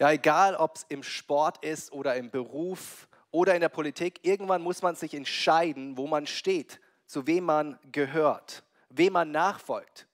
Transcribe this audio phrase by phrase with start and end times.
[0.00, 4.62] Ja, egal ob es im Sport ist oder im Beruf oder in der Politik, irgendwann
[4.62, 10.06] muss man sich entscheiden, wo man steht, zu wem man gehört, wem man nachfolgt.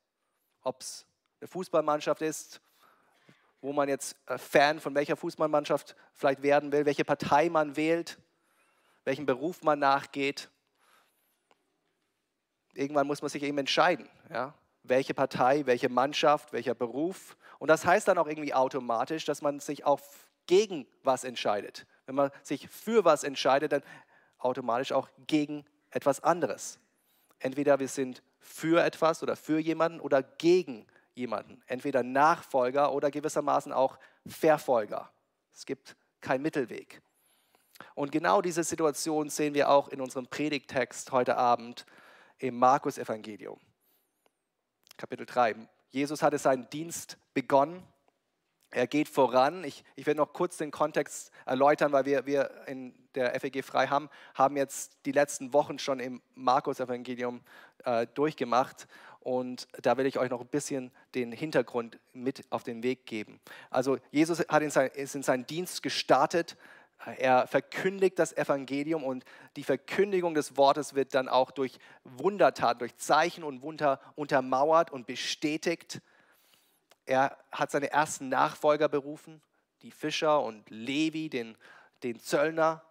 [0.62, 1.07] Ob es
[1.41, 2.61] eine Fußballmannschaft ist,
[3.61, 8.18] wo man jetzt äh, Fan von welcher Fußballmannschaft vielleicht werden will, welche Partei man wählt,
[9.04, 10.50] welchen Beruf man nachgeht.
[12.74, 14.53] Irgendwann muss man sich eben entscheiden, ja?
[14.82, 17.37] welche Partei, welche Mannschaft, welcher Beruf.
[17.59, 20.01] Und das heißt dann auch irgendwie automatisch, dass man sich auch
[20.47, 21.87] gegen was entscheidet.
[22.06, 23.83] Wenn man sich für was entscheidet, dann
[24.38, 26.78] automatisch auch gegen etwas anderes.
[27.38, 31.62] Entweder wir sind für etwas oder für jemanden oder gegen jemanden.
[31.66, 35.11] Entweder Nachfolger oder gewissermaßen auch Verfolger.
[35.52, 37.00] Es gibt keinen Mittelweg.
[37.95, 41.86] Und genau diese Situation sehen wir auch in unserem Predigtext heute Abend
[42.38, 43.59] im Markus-Evangelium.
[44.97, 45.69] Kapitel 3.
[45.96, 47.82] Jesus hatte seinen Dienst begonnen.
[48.70, 49.64] Er geht voran.
[49.64, 53.86] Ich, ich werde noch kurz den Kontext erläutern, weil wir, wir in der FEG frei
[53.86, 57.41] haben, haben jetzt die letzten Wochen schon im Markus-Evangelium
[57.84, 58.89] äh, durchgemacht.
[59.20, 63.41] Und da will ich euch noch ein bisschen den Hintergrund mit auf den Weg geben.
[63.70, 66.58] Also Jesus hat in sein, ist in seinen Dienst gestartet
[67.19, 69.25] er verkündigt das Evangelium und
[69.56, 75.06] die Verkündigung des Wortes wird dann auch durch Wundertaten, durch Zeichen und Wunder untermauert und
[75.06, 76.00] bestätigt.
[77.05, 79.41] Er hat seine ersten Nachfolger berufen,
[79.83, 81.56] die Fischer und Levi, den,
[82.02, 82.83] den Zöllner.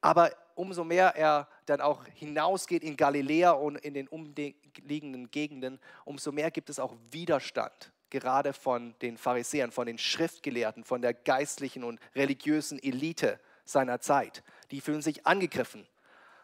[0.00, 6.32] Aber umso mehr er dann auch hinausgeht in Galiläa und in den umliegenden Gegenden, umso
[6.32, 11.82] mehr gibt es auch Widerstand gerade von den Pharisäern, von den Schriftgelehrten, von der geistlichen
[11.82, 14.44] und religiösen Elite seiner Zeit.
[14.70, 15.84] Die fühlen sich angegriffen.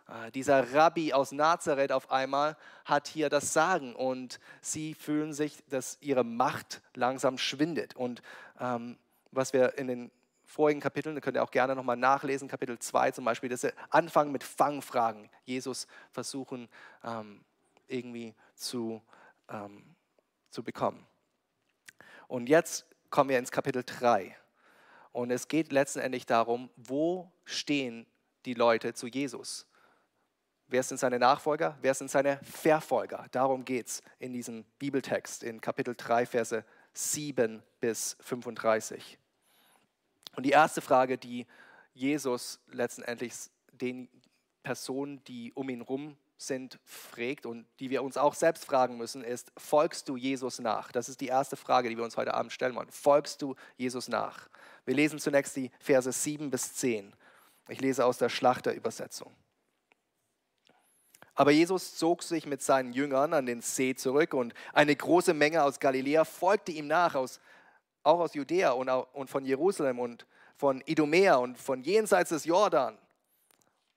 [0.09, 5.63] Äh, dieser Rabbi aus Nazareth auf einmal hat hier das Sagen und sie fühlen sich,
[5.69, 7.95] dass ihre Macht langsam schwindet.
[7.95, 8.21] Und
[8.59, 8.99] ähm,
[9.31, 10.11] was wir in den
[10.45, 13.73] vorigen Kapiteln, da könnt ihr auch gerne nochmal nachlesen, Kapitel 2 zum Beispiel, dass sie
[13.91, 16.69] anfangen mit Fangfragen, Jesus versuchen
[17.05, 17.45] ähm,
[17.87, 19.01] irgendwie zu,
[19.49, 19.85] ähm,
[20.51, 21.07] zu bekommen.
[22.31, 24.37] Und jetzt kommen wir ins Kapitel 3.
[25.11, 28.07] Und es geht letztendlich darum, wo stehen
[28.45, 29.67] die Leute zu Jesus?
[30.69, 31.77] Wer sind seine Nachfolger?
[31.81, 33.27] Wer sind seine Verfolger?
[33.33, 39.19] Darum geht es in diesem Bibeltext in Kapitel 3, Verse 7 bis 35.
[40.37, 41.49] Und die erste Frage, die
[41.95, 43.35] Jesus letztendlich
[43.73, 44.09] den
[44.63, 49.23] Personen, die um ihn herum sind, fragt und die wir uns auch selbst fragen müssen,
[49.23, 50.91] ist, folgst du Jesus nach?
[50.93, 52.91] Das ist die erste Frage, die wir uns heute Abend stellen wollen.
[52.91, 54.49] Folgst du Jesus nach?
[54.85, 57.13] Wir lesen zunächst die Verse 7 bis 10.
[57.69, 59.33] Ich lese aus der Schlachterübersetzung.
[61.35, 65.63] Aber Jesus zog sich mit seinen Jüngern an den See zurück und eine große Menge
[65.63, 67.41] aus Galiläa folgte ihm nach, aus,
[68.03, 72.99] auch aus Judäa und, und von Jerusalem und von Idumea und von jenseits des Jordan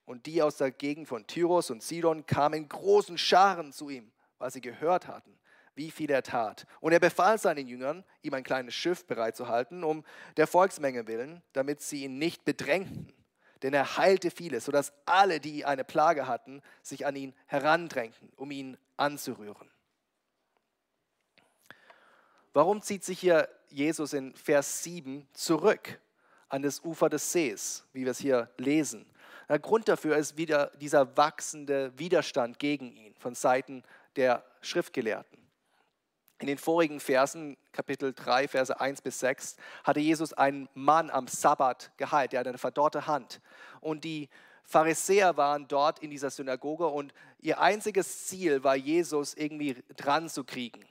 [0.06, 4.12] und die aus der Gegend von Tyros und Sidon kamen in großen Scharen zu ihm,
[4.38, 5.38] weil sie gehört hatten,
[5.74, 6.66] wie viel er tat.
[6.80, 10.04] Und er befahl seinen Jüngern, ihm ein kleines Schiff bereitzuhalten, um
[10.36, 13.12] der Volksmenge willen, damit sie ihn nicht bedrängten.
[13.62, 18.50] Denn er heilte viele, sodass alle, die eine Plage hatten, sich an ihn herandrängten, um
[18.50, 19.70] ihn anzurühren.
[22.52, 25.98] Warum zieht sich hier Jesus in Vers 7 zurück
[26.48, 29.06] an das Ufer des Sees, wie wir es hier lesen?
[29.48, 33.82] Der Grund dafür ist wieder dieser wachsende Widerstand gegen ihn von Seiten
[34.16, 35.38] der Schriftgelehrten.
[36.40, 41.26] In den vorigen Versen, Kapitel 3, Verse 1 bis 6, hatte Jesus einen Mann am
[41.26, 43.40] Sabbat geheilt, der hatte eine verdorrte Hand.
[43.80, 44.28] Und die
[44.64, 50.44] Pharisäer waren dort in dieser Synagoge und ihr einziges Ziel war, Jesus irgendwie dran zu
[50.44, 50.84] kriegen.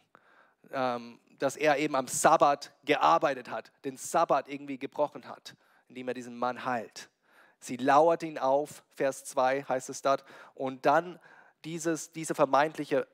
[0.72, 5.56] Ähm, dass er eben am Sabbat gearbeitet hat, den Sabbat irgendwie gebrochen hat,
[5.90, 7.10] indem er diesen Mann heilt.
[7.64, 11.18] Sie lauert ihn auf, Vers 2 heißt es dort, und dann
[11.64, 13.08] dieses, diese vermeintliche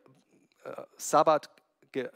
[0.63, 1.51] äh, Sabbat,
[1.93, 2.07] äh,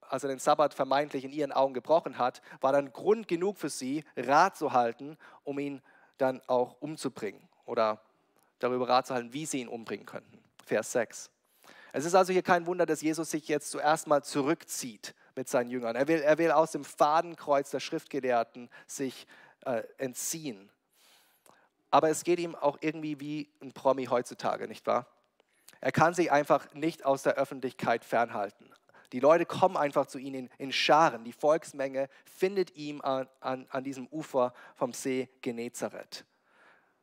[0.00, 4.02] also den Sabbat vermeintlich in ihren Augen gebrochen hat, war dann Grund genug für sie,
[4.16, 5.82] Rat zu halten, um ihn
[6.16, 8.00] dann auch umzubringen oder
[8.58, 10.42] darüber Rat zu halten, wie sie ihn umbringen könnten.
[10.64, 11.30] Vers 6.
[11.92, 15.68] Es ist also hier kein Wunder, dass Jesus sich jetzt zuerst mal zurückzieht mit seinen
[15.68, 15.96] Jüngern.
[15.96, 19.26] Er will, er will aus dem Fadenkreuz der Schriftgelehrten sich
[19.66, 20.70] äh, entziehen
[21.92, 25.06] aber es geht ihm auch irgendwie wie ein Promi heutzutage, nicht wahr?
[25.80, 28.68] Er kann sich einfach nicht aus der Öffentlichkeit fernhalten.
[29.12, 31.22] Die Leute kommen einfach zu ihm in, in Scharen.
[31.22, 36.24] Die Volksmenge findet ihn an, an, an diesem Ufer vom See Genezareth.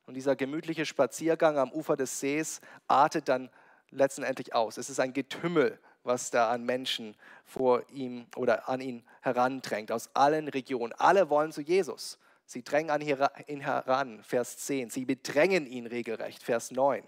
[0.06, 3.50] Und dieser gemütliche Spaziergang am Ufer des Sees artet dann
[3.92, 4.78] letztendlich aus.
[4.78, 10.10] Es ist ein Getümmel was da an Menschen vor ihm oder an ihn herandrängt, aus
[10.16, 10.94] allen Regionen.
[10.94, 12.18] Alle wollen zu Jesus.
[12.50, 14.90] Sie drängen an ihn heran, Vers 10.
[14.90, 17.08] Sie bedrängen ihn regelrecht, Vers 9.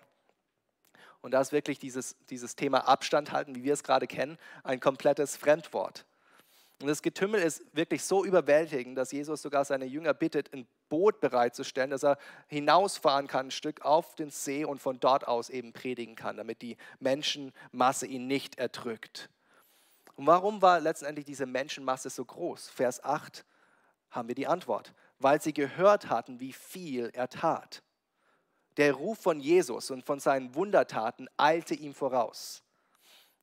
[1.22, 4.80] Und da ist wirklich dieses, dieses Thema Abstand halten, wie wir es gerade kennen, ein
[4.80, 6.06] komplettes Fremdwort.
[6.80, 11.20] Und das Getümmel ist wirklich so überwältigend, dass Jesus sogar seine Jünger bittet, ein Boot
[11.22, 15.74] bereitzustellen, dass er hinausfahren kann, ein Stück auf den See und von dort aus eben
[15.74, 19.32] predigen kann, damit die Menschenmasse ihn nicht erdrückt.
[20.18, 22.70] Und warum war letztendlich diese Menschenmasse so groß?
[22.70, 23.44] Vers 8
[24.12, 24.94] haben wir die Antwort
[25.24, 27.84] weil sie gehört hatten, wie viel er tat.
[28.78, 32.64] Der Ruf von Jesus und von seinen Wundertaten eilte ihm voraus.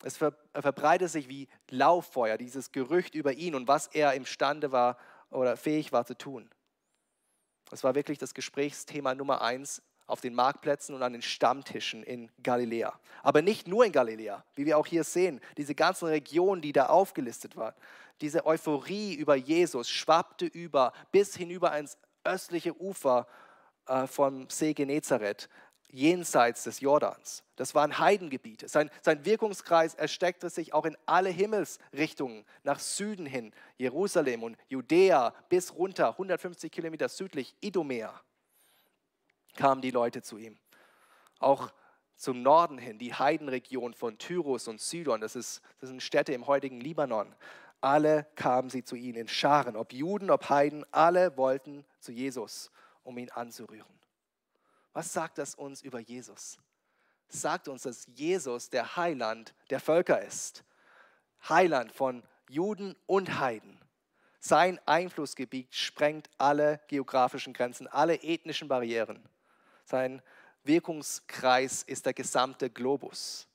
[0.03, 4.97] Es verbreitete sich wie Lauffeuer, dieses Gerücht über ihn und was er imstande war
[5.31, 6.49] oder fähig war zu tun.
[7.71, 12.31] Es war wirklich das Gesprächsthema Nummer eins auf den Marktplätzen und an den Stammtischen in
[12.43, 12.99] Galiläa.
[13.23, 16.87] Aber nicht nur in Galiläa, wie wir auch hier sehen, diese ganzen Regionen, die da
[16.87, 17.75] aufgelistet waren.
[18.23, 23.27] Diese Euphorie über Jesus schwappte über bis hinüber ins östliche Ufer
[23.87, 25.49] äh, vom See Genezareth,
[25.91, 27.45] jenseits des Jordans.
[27.57, 28.67] Das waren Heidengebiete.
[28.69, 35.35] Sein, sein Wirkungskreis erstreckte sich auch in alle Himmelsrichtungen, nach Süden hin, Jerusalem und Judäa
[35.51, 38.21] bis runter, 150 Kilometer südlich, Idomea
[39.59, 40.57] kamen die Leute zu ihm.
[41.41, 41.71] Auch
[42.15, 46.47] zum Norden hin, die Heidenregion von Tyrus und Sidon, das, ist, das sind Städte im
[46.47, 47.35] heutigen Libanon.
[47.81, 52.71] Alle kamen sie zu ihnen in Scharen, ob Juden, ob Heiden, alle wollten zu Jesus,
[53.03, 53.99] um ihn anzurühren.
[54.93, 56.59] Was sagt das uns über Jesus?
[57.29, 60.65] Es sagt uns, dass Jesus der Heiland der Völker ist.
[61.49, 63.79] Heiland von Juden und Heiden.
[64.41, 69.29] Sein Einflussgebiet sprengt alle geografischen Grenzen, alle ethnischen Barrieren.
[69.89, 70.21] Sein
[70.65, 73.49] Wirkungskreis ist der gesamte Globus.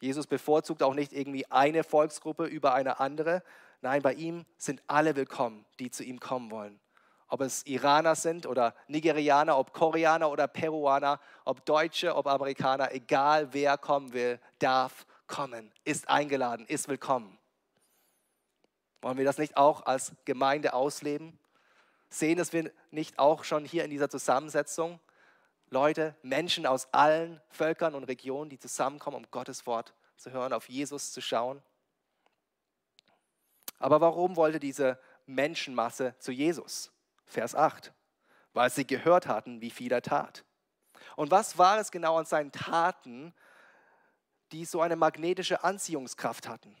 [0.00, 3.44] Jesus bevorzugt auch nicht irgendwie eine Volksgruppe über eine andere.
[3.80, 6.80] Nein, bei ihm sind alle willkommen, die zu ihm kommen wollen.
[7.28, 13.52] Ob es Iraner sind oder Nigerianer, ob Koreaner oder Peruaner, ob Deutsche, ob Amerikaner, egal
[13.52, 17.38] wer kommen will, darf kommen, ist eingeladen, ist willkommen.
[19.00, 21.38] Wollen wir das nicht auch als Gemeinde ausleben?
[22.10, 24.98] Sehen dass wir nicht auch schon hier in dieser Zusammensetzung?
[25.70, 30.68] Leute, Menschen aus allen Völkern und Regionen, die zusammenkommen, um Gottes Wort zu hören, auf
[30.68, 31.62] Jesus zu schauen.
[33.78, 36.90] Aber warum wollte diese Menschenmasse zu Jesus?
[37.26, 37.92] Vers 8.
[38.54, 40.44] Weil sie gehört hatten, wie viel er tat.
[41.16, 43.34] Und was war es genau an seinen Taten,
[44.52, 46.76] die so eine magnetische Anziehungskraft hatten?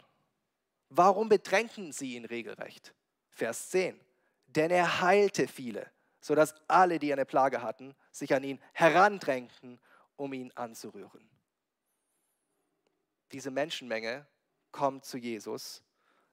[0.88, 2.94] Warum bedrängten sie ihn regelrecht?
[3.30, 4.00] Vers 10.
[4.46, 5.90] Denn er heilte viele
[6.28, 9.80] sodass alle, die eine Plage hatten, sich an ihn herandrängten,
[10.16, 11.26] um ihn anzurühren.
[13.32, 14.26] Diese Menschenmenge
[14.70, 15.82] kommt zu Jesus,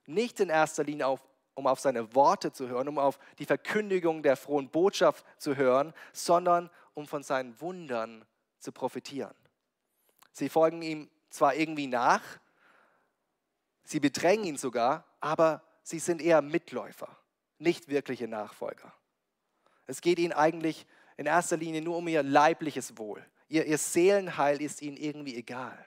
[0.04, 4.22] nicht in erster Linie auf, um auf seine Worte zu hören, um auf die Verkündigung
[4.22, 8.26] der frohen Botschaft zu hören, sondern um von seinen Wundern
[8.58, 9.34] zu profitieren.
[10.30, 12.22] Sie folgen ihm zwar irgendwie nach,
[13.84, 17.08] sie bedrängen ihn sogar, aber sie sind eher Mitläufer,
[17.56, 18.92] nicht wirkliche Nachfolger.
[19.86, 20.86] Es geht ihnen eigentlich
[21.16, 23.24] in erster Linie nur um ihr leibliches Wohl.
[23.48, 25.86] Ihr, ihr Seelenheil ist ihnen irgendwie egal.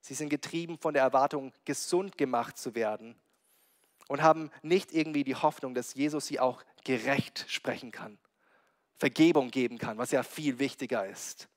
[0.00, 3.16] Sie sind getrieben von der Erwartung, gesund gemacht zu werden
[4.08, 8.18] und haben nicht irgendwie die Hoffnung, dass Jesus sie auch gerecht sprechen kann,
[8.96, 11.48] Vergebung geben kann, was ja viel wichtiger ist.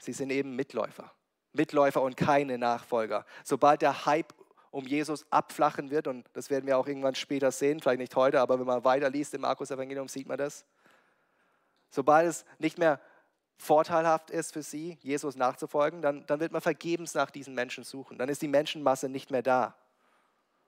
[0.00, 1.12] Sie sind eben Mitläufer.
[1.52, 3.24] Mitläufer und keine Nachfolger.
[3.44, 4.34] Sobald der Hype
[4.74, 6.08] um Jesus abflachen wird.
[6.08, 9.32] Und das werden wir auch irgendwann später sehen, vielleicht nicht heute, aber wenn man weiterliest
[9.34, 10.66] im Markus-Evangelium, sieht man das.
[11.90, 13.00] Sobald es nicht mehr
[13.56, 18.18] vorteilhaft ist für sie, Jesus nachzufolgen, dann, dann wird man vergebens nach diesen Menschen suchen.
[18.18, 19.76] Dann ist die Menschenmasse nicht mehr da.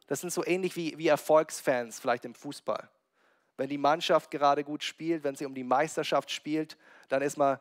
[0.07, 2.89] Das sind so ähnlich wie, wie Erfolgsfans vielleicht im Fußball.
[3.57, 6.77] Wenn die Mannschaft gerade gut spielt, wenn sie um die Meisterschaft spielt,
[7.09, 7.59] dann ist man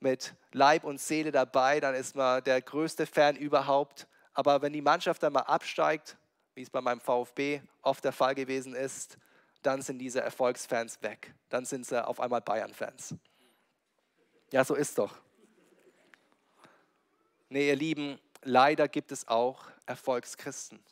[0.00, 4.06] mit Leib und Seele dabei, dann ist man der größte Fan überhaupt.
[4.36, 6.14] Aber wenn die Mannschaft dann mal absteigt,
[6.54, 9.16] wie es bei meinem VfB oft der Fall gewesen ist,
[9.62, 11.34] dann sind diese Erfolgsfans weg.
[11.48, 13.14] Dann sind sie auf einmal Bayern-Fans.
[14.52, 15.16] Ja, so ist doch.
[17.48, 20.84] Nee, ihr Lieben, leider gibt es auch Erfolgschristen.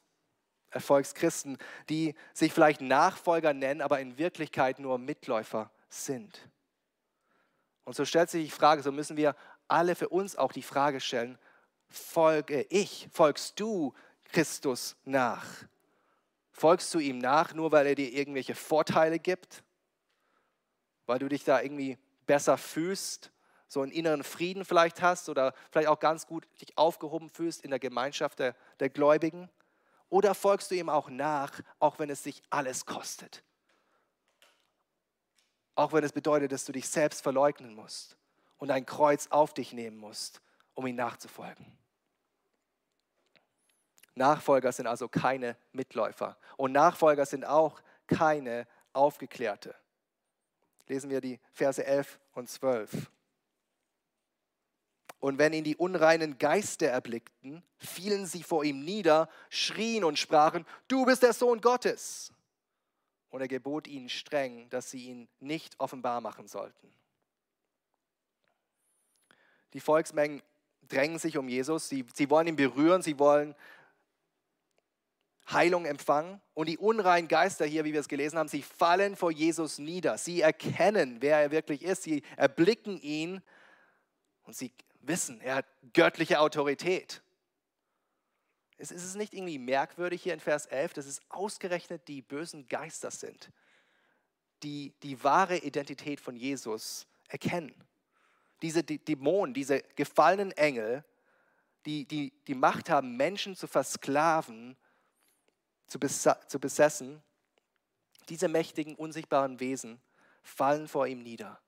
[0.70, 1.58] Erfolgschristen,
[1.90, 6.48] die sich vielleicht Nachfolger nennen, aber in Wirklichkeit nur Mitläufer sind.
[7.84, 9.36] Und so stellt sich die Frage, so müssen wir
[9.68, 11.38] alle für uns auch die Frage stellen,
[11.96, 15.46] folge ich, folgst du Christus nach?
[16.50, 19.64] Folgst du ihm nach, nur weil er dir irgendwelche Vorteile gibt?
[21.06, 23.30] Weil du dich da irgendwie besser fühlst,
[23.66, 27.70] so einen inneren Frieden vielleicht hast oder vielleicht auch ganz gut dich aufgehoben fühlst in
[27.70, 29.50] der Gemeinschaft der, der Gläubigen?
[30.08, 33.42] Oder folgst du ihm auch nach, auch wenn es dich alles kostet?
[35.74, 38.16] Auch wenn es bedeutet, dass du dich selbst verleugnen musst
[38.58, 40.40] und ein Kreuz auf dich nehmen musst,
[40.74, 41.66] um ihm nachzufolgen.
[44.14, 46.36] Nachfolger sind also keine Mitläufer.
[46.56, 49.74] Und Nachfolger sind auch keine Aufgeklärte.
[50.86, 53.10] Lesen wir die Verse 11 und 12.
[55.18, 60.66] Und wenn ihn die unreinen Geister erblickten, fielen sie vor ihm nieder, schrien und sprachen,
[60.86, 62.30] du bist der Sohn Gottes.
[63.30, 66.92] Und er gebot ihnen streng, dass sie ihn nicht offenbar machen sollten.
[69.72, 70.42] Die Volksmengen
[70.88, 73.54] drängen sich um Jesus, sie, sie wollen ihn berühren, sie wollen
[75.50, 76.40] Heilung empfangen.
[76.54, 80.18] Und die unreinen Geister hier, wie wir es gelesen haben, sie fallen vor Jesus nieder.
[80.18, 82.02] Sie erkennen, wer er wirklich ist.
[82.02, 83.42] Sie erblicken ihn
[84.44, 87.22] und sie wissen, er hat göttliche Autorität.
[88.76, 92.66] Ist, ist es nicht irgendwie merkwürdig hier in Vers 11, dass es ausgerechnet die bösen
[92.68, 93.50] Geister sind,
[94.62, 97.74] die die wahre Identität von Jesus erkennen?
[98.62, 101.04] Diese Dämonen, diese gefallenen Engel,
[101.84, 104.76] die, die die Macht haben, Menschen zu versklaven
[105.86, 107.22] zu, zu besessen,
[108.28, 110.00] diese mächtigen, unsichtbaren Wesen
[110.42, 111.60] fallen vor ihm nieder.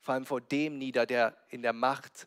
[0.00, 2.26] Fallen vor dem nieder, der in der Macht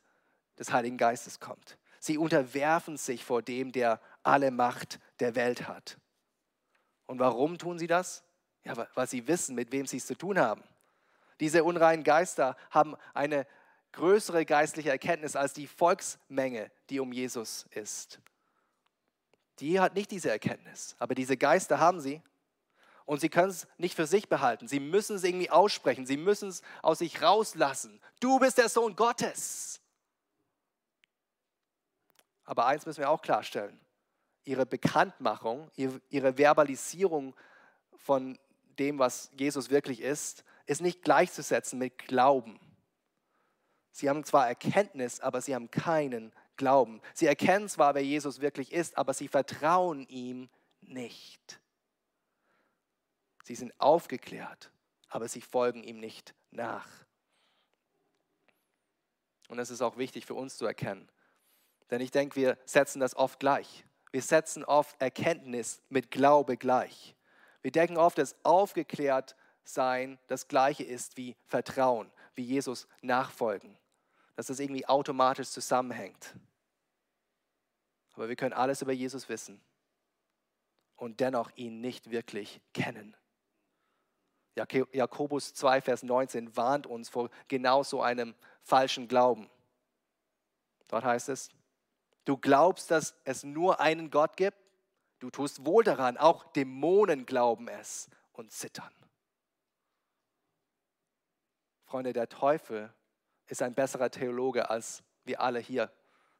[0.57, 1.77] des Heiligen Geistes kommt.
[1.99, 5.97] Sie unterwerfen sich vor dem, der alle Macht der Welt hat.
[7.05, 8.23] Und warum tun sie das?
[8.63, 10.63] Ja, weil sie wissen, mit wem sie es zu tun haben.
[11.39, 13.45] Diese unreinen Geister haben eine
[13.91, 18.21] größere geistliche Erkenntnis als die Volksmenge, die um Jesus ist
[19.59, 20.95] die hat nicht diese Erkenntnis.
[20.99, 22.21] Aber diese Geister haben sie.
[23.05, 24.67] Und sie können es nicht für sich behalten.
[24.67, 26.05] Sie müssen es irgendwie aussprechen.
[26.05, 28.01] Sie müssen es aus sich rauslassen.
[28.19, 29.81] Du bist der Sohn Gottes.
[32.45, 33.79] Aber eins müssen wir auch klarstellen.
[34.45, 37.35] Ihre Bekanntmachung, ihre Verbalisierung
[37.95, 38.37] von
[38.79, 42.59] dem, was Jesus wirklich ist, ist nicht gleichzusetzen mit Glauben.
[43.91, 47.01] Sie haben zwar Erkenntnis, aber sie haben keinen glauben.
[47.13, 50.49] Sie erkennen zwar, wer Jesus wirklich ist, aber sie vertrauen ihm
[50.81, 51.59] nicht.
[53.43, 54.71] Sie sind aufgeklärt,
[55.09, 56.87] aber sie folgen ihm nicht nach.
[59.49, 61.09] Und das ist auch wichtig für uns zu erkennen.
[61.91, 63.85] Denn ich denke, wir setzen das oft gleich.
[64.11, 67.15] Wir setzen oft Erkenntnis mit Glaube gleich.
[67.61, 73.77] Wir denken oft, dass aufgeklärt sein das gleiche ist wie Vertrauen, wie Jesus nachfolgen
[74.35, 76.35] dass das irgendwie automatisch zusammenhängt.
[78.13, 79.61] Aber wir können alles über Jesus wissen
[80.95, 83.15] und dennoch ihn nicht wirklich kennen.
[84.55, 89.49] Jakobus 2, Vers 19 warnt uns vor genau so einem falschen Glauben.
[90.87, 91.49] Dort heißt es,
[92.25, 94.57] du glaubst, dass es nur einen Gott gibt?
[95.19, 98.93] Du tust wohl daran, auch Dämonen glauben es und zittern.
[101.85, 102.93] Freunde, der Teufel
[103.47, 105.91] ist ein besserer Theologe als wir alle hier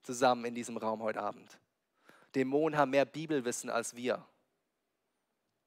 [0.01, 1.59] zusammen in diesem Raum heute Abend.
[2.35, 4.25] Dämonen haben mehr Bibelwissen als wir.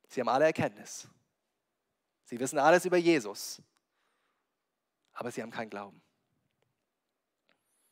[0.09, 1.09] Sie haben alle Erkenntnis.
[2.25, 3.63] Sie wissen alles über Jesus,
[5.13, 6.03] aber sie haben keinen Glauben.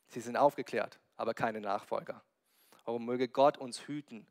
[0.09, 2.23] Sie sind aufgeklärt, aber keine Nachfolger.
[2.85, 4.27] Aber möge Gott uns hüten,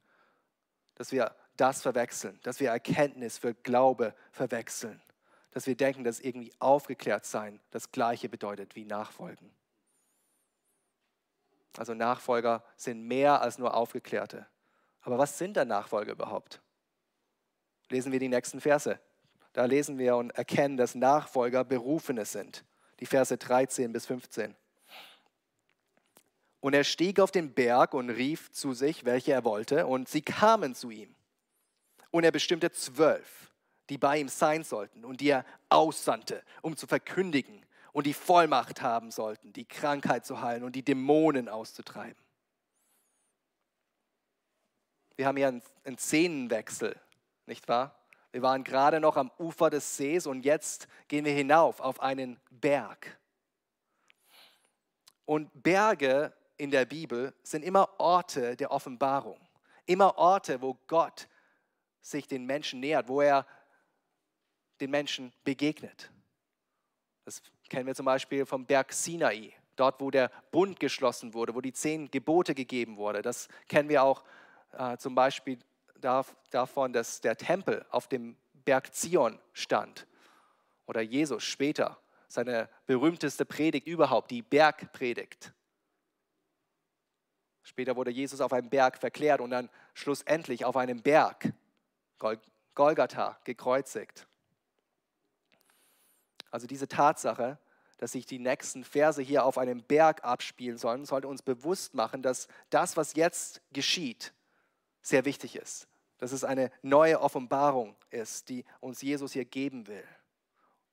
[0.96, 5.02] dass wir das verwechseln, dass wir Erkenntnis für Glaube verwechseln
[5.54, 9.52] dass wir denken, dass irgendwie aufgeklärt sein das gleiche bedeutet wie Nachfolgen.
[11.78, 14.48] Also Nachfolger sind mehr als nur Aufgeklärte.
[15.02, 16.62] Aber was sind denn Nachfolger überhaupt?
[17.90, 19.00] Lesen wir die nächsten Verse.
[19.54, 22.66] Da lesen wir und erkennen, dass Nachfolger Berufene sind.
[23.00, 24.56] Die Verse 13 bis 15.
[26.62, 30.22] Und er stieg auf den Berg und rief zu sich, welche er wollte, und sie
[30.22, 31.14] kamen zu ihm.
[32.10, 33.53] Und er bestimmte zwölf
[33.90, 38.82] die bei ihm sein sollten und die er aussandte, um zu verkündigen und die Vollmacht
[38.82, 42.22] haben sollten, die Krankheit zu heilen und die Dämonen auszutreiben.
[45.16, 47.00] Wir haben hier einen Szenenwechsel,
[47.46, 47.96] nicht wahr?
[48.32, 52.40] Wir waren gerade noch am Ufer des Sees und jetzt gehen wir hinauf auf einen
[52.50, 53.20] Berg.
[55.26, 59.40] Und Berge in der Bibel sind immer Orte der Offenbarung,
[59.86, 61.28] immer Orte, wo Gott
[62.02, 63.46] sich den Menschen nähert, wo er
[64.80, 66.12] den Menschen begegnet.
[67.26, 71.62] Das kennen wir zum Beispiel vom Berg Sinai, dort wo der Bund geschlossen wurde, wo
[71.62, 73.24] die zehn Gebote gegeben wurden.
[73.24, 74.24] Das kennen wir auch
[74.74, 75.60] äh, zum Beispiel
[76.52, 80.06] davon, dass der Tempel auf dem Berg Zion stand
[80.86, 85.54] oder Jesus später seine berühmteste Predigt überhaupt, die Bergpredigt.
[87.62, 91.54] Später wurde Jesus auf einem Berg verklärt und dann schlussendlich auf einem Berg,
[92.20, 92.40] Gol
[92.76, 94.28] Golgatha, gekreuzigt.
[96.54, 97.58] Also diese Tatsache,
[97.98, 102.22] dass sich die nächsten Verse hier auf einem Berg abspielen sollen, sollte uns bewusst machen,
[102.22, 104.36] dass das, was jetzt geschieht,
[105.02, 105.88] sehr wichtig ist.
[106.20, 110.08] Dass es eine neue Offenbarung ist, die uns Jesus hier geben will.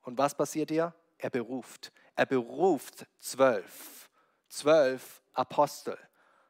[0.01, 0.95] Und was passiert hier?
[1.19, 1.93] Er beruft.
[2.17, 4.09] Er beruft zwölf.
[4.49, 5.99] Zwölf Apostel.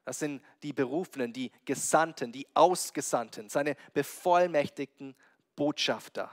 [0.04, 5.16] Das sind die Berufenen, die Gesandten, die Ausgesandten, seine bevollmächtigten
[5.56, 6.30] Botschafter.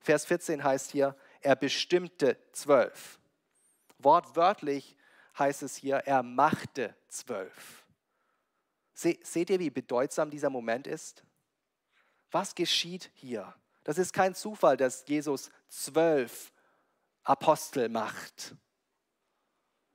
[0.00, 3.18] Vers 14 heißt hier, er bestimmte zwölf.
[3.98, 4.96] Wortwörtlich
[5.38, 7.84] heißt es hier, er machte zwölf.
[8.94, 11.22] Seht ihr, wie bedeutsam dieser Moment ist?
[12.30, 13.54] Was geschieht hier?
[13.84, 16.52] Das ist kein Zufall, dass Jesus zwölf
[17.22, 18.54] Apostel macht.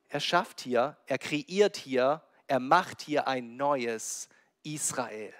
[0.07, 4.29] Er schafft hier, er kreiert hier, er macht hier ein neues
[4.63, 5.33] Israel.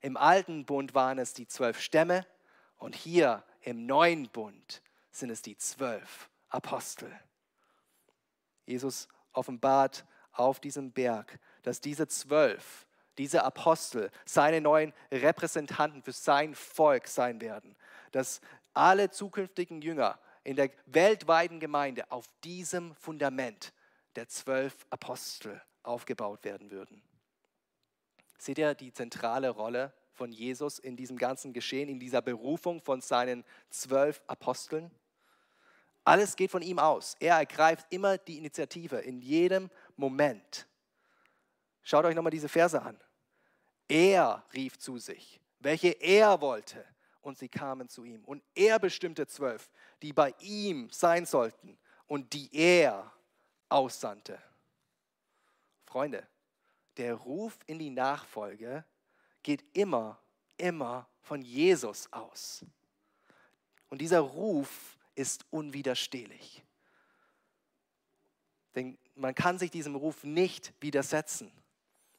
[0.00, 2.26] Im alten Bund waren es die zwölf Stämme
[2.78, 4.82] und hier im neuen Bund
[5.18, 7.12] sind es die zwölf Apostel.
[8.66, 12.86] Jesus offenbart auf diesem Berg, dass diese zwölf,
[13.18, 17.76] diese Apostel, seine neuen Repräsentanten für sein Volk sein werden.
[18.12, 18.40] Dass
[18.74, 23.72] alle zukünftigen Jünger in der weltweiten Gemeinde auf diesem Fundament
[24.14, 27.02] der zwölf Apostel aufgebaut werden würden.
[28.38, 33.00] Seht ihr die zentrale Rolle von Jesus in diesem ganzen Geschehen, in dieser Berufung von
[33.00, 34.90] seinen zwölf Aposteln?
[36.06, 37.16] Alles geht von ihm aus.
[37.18, 40.68] Er ergreift immer die Initiative in jedem Moment.
[41.82, 42.96] Schaut euch nochmal diese Verse an.
[43.88, 46.84] Er rief zu sich, welche er wollte,
[47.22, 48.24] und sie kamen zu ihm.
[48.24, 49.68] Und er bestimmte zwölf,
[50.00, 53.12] die bei ihm sein sollten und die er
[53.68, 54.40] aussandte.
[55.86, 56.24] Freunde,
[56.98, 58.84] der Ruf in die Nachfolge
[59.42, 60.20] geht immer,
[60.56, 62.64] immer von Jesus aus.
[63.88, 66.62] Und dieser Ruf ist unwiderstehlich.
[68.74, 71.50] Denn man kann sich diesem Ruf nicht widersetzen,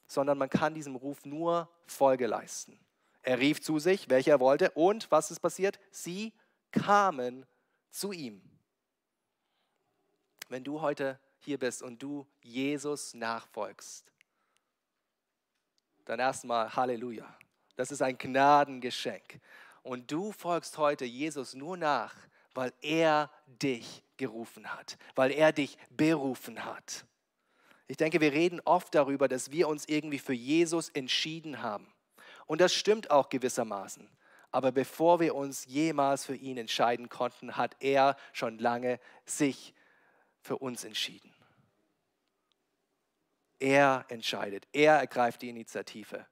[0.06, 2.78] sondern man kann diesem Ruf nur Folge leisten.
[3.22, 5.78] Er rief zu sich, welcher er wollte, und was ist passiert?
[5.90, 6.32] Sie
[6.72, 7.46] kamen
[7.90, 8.42] zu ihm.
[10.48, 14.12] Wenn du heute hier bist und du Jesus nachfolgst,
[16.04, 17.38] dann erstmal Halleluja.
[17.76, 19.40] Das ist ein Gnadengeschenk.
[19.82, 22.14] Und du folgst heute Jesus nur nach,
[22.58, 27.06] weil er dich gerufen hat, weil er dich berufen hat.
[27.86, 31.86] Ich denke, wir reden oft darüber, dass wir uns irgendwie für Jesus entschieden haben.
[32.46, 34.10] Und das stimmt auch gewissermaßen.
[34.50, 39.72] Aber bevor wir uns jemals für ihn entscheiden konnten, hat er schon lange sich
[40.40, 41.32] für uns entschieden.
[43.60, 46.26] Er entscheidet, er ergreift die Initiative.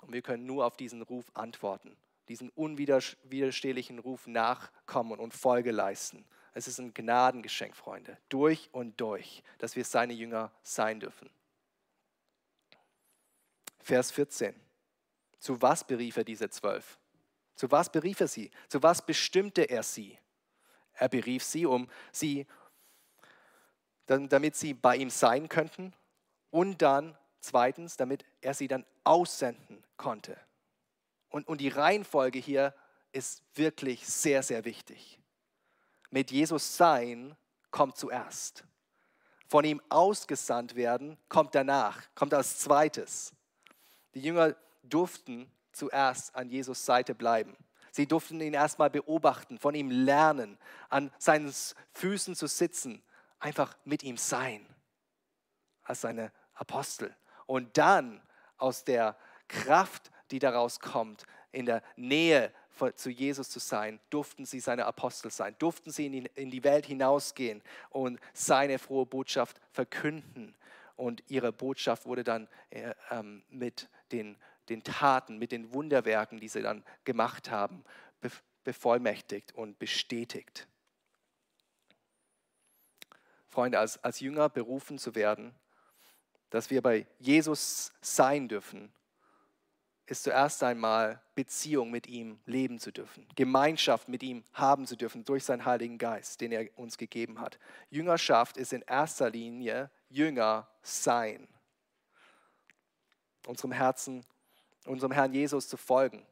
[0.00, 1.94] Und wir können nur auf diesen Ruf antworten
[2.28, 6.24] diesen unwiderstehlichen Ruf nachkommen und Folge leisten.
[6.54, 11.30] Es ist ein Gnadengeschenk, Freunde, durch und durch, dass wir seine Jünger sein dürfen.
[13.78, 14.54] Vers 14.
[15.38, 16.98] Zu was berief er diese zwölf?
[17.54, 18.50] Zu was berief er sie?
[18.68, 20.18] Zu was bestimmte er sie?
[20.94, 22.46] Er berief sie, um sie,
[24.06, 25.94] damit sie bei ihm sein könnten
[26.50, 30.36] und dann zweitens, damit er sie dann aussenden konnte.
[31.28, 32.74] Und, und die Reihenfolge hier
[33.12, 35.20] ist wirklich sehr, sehr wichtig.
[36.10, 37.36] Mit Jesus sein
[37.70, 38.64] kommt zuerst.
[39.46, 43.32] Von ihm ausgesandt werden kommt danach, kommt als zweites.
[44.14, 47.56] Die Jünger durften zuerst an Jesus Seite bleiben.
[47.90, 51.52] Sie durften ihn erstmal beobachten, von ihm lernen, an seinen
[51.94, 53.02] Füßen zu sitzen,
[53.38, 54.66] einfach mit ihm sein,
[55.82, 57.14] als seine Apostel.
[57.46, 58.22] Und dann
[58.58, 59.16] aus der
[59.48, 62.52] Kraft die daraus kommt, in der Nähe
[62.94, 67.62] zu Jesus zu sein, durften sie seine Apostel sein, durften sie in die Welt hinausgehen
[67.90, 70.54] und seine frohe Botschaft verkünden.
[70.96, 74.36] Und ihre Botschaft wurde dann äh, ähm, mit den,
[74.68, 77.84] den Taten, mit den Wunderwerken, die sie dann gemacht haben,
[78.64, 80.68] bevollmächtigt und bestätigt.
[83.48, 85.54] Freunde, als, als Jünger berufen zu werden,
[86.50, 88.92] dass wir bei Jesus sein dürfen
[90.10, 95.24] ist zuerst einmal Beziehung mit ihm leben zu dürfen, Gemeinschaft mit ihm haben zu dürfen
[95.24, 97.58] durch seinen Heiligen Geist, den er uns gegeben hat.
[97.90, 101.46] Jüngerschaft ist in erster Linie Jünger sein.
[103.46, 104.24] Unserem Herzen,
[104.86, 106.26] unserem Herrn Jesus zu folgen,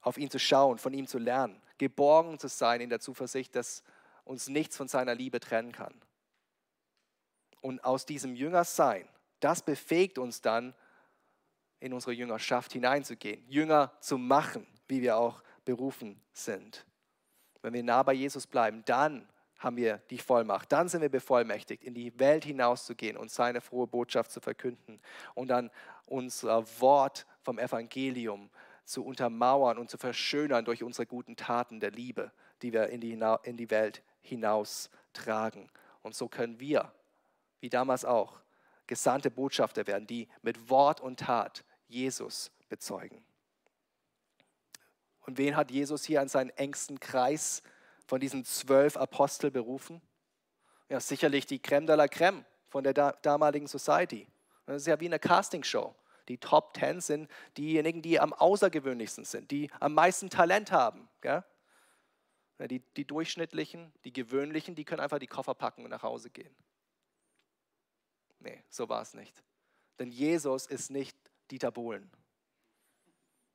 [0.00, 3.84] auf ihn zu schauen, von ihm zu lernen, geborgen zu sein in der Zuversicht, dass
[4.24, 5.94] uns nichts von seiner Liebe trennen kann.
[7.60, 10.74] Und aus diesem Jüngersein, das befähigt uns dann,
[11.82, 16.86] in unsere Jüngerschaft hineinzugehen, Jünger zu machen, wie wir auch berufen sind.
[17.60, 20.70] Wenn wir nah bei Jesus bleiben, dann haben wir die Vollmacht.
[20.70, 25.00] Dann sind wir bevollmächtigt, in die Welt hinauszugehen und seine frohe Botschaft zu verkünden
[25.34, 25.70] und dann
[26.06, 28.50] unser Wort vom Evangelium
[28.84, 33.18] zu untermauern und zu verschönern durch unsere guten Taten der Liebe, die wir in die,
[33.42, 35.68] in die Welt hinaustragen.
[36.02, 36.92] Und so können wir,
[37.60, 38.40] wie damals auch,
[38.86, 43.22] gesandte Botschafter werden, die mit Wort und Tat Jesus bezeugen.
[45.20, 47.62] Und wen hat Jesus hier an seinen engsten Kreis
[48.06, 50.00] von diesen zwölf Apostel berufen?
[50.88, 54.26] Ja, sicherlich die Crème de la Crème von der damaligen Society.
[54.66, 55.94] Das ist ja wie eine Castingshow.
[56.28, 61.08] Die Top Ten sind diejenigen, die am außergewöhnlichsten sind, die am meisten Talent haben.
[61.20, 61.44] Gell?
[62.58, 66.54] Die, die durchschnittlichen, die gewöhnlichen, die können einfach die Koffer packen und nach Hause gehen.
[68.38, 69.42] Nee, so war es nicht.
[69.98, 71.16] Denn Jesus ist nicht
[71.52, 72.10] Dieter Bohlen.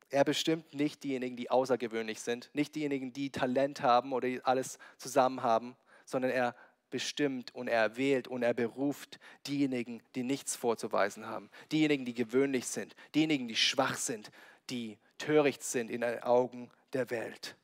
[0.09, 5.41] Er bestimmt nicht diejenigen, die außergewöhnlich sind, nicht diejenigen, die Talent haben oder alles zusammen
[5.41, 6.55] haben, sondern er
[6.91, 12.67] bestimmt und er wählt und er beruft diejenigen, die nichts vorzuweisen haben, diejenigen, die gewöhnlich
[12.67, 14.31] sind, diejenigen, die schwach sind,
[14.69, 17.57] die töricht sind in den Augen der Welt.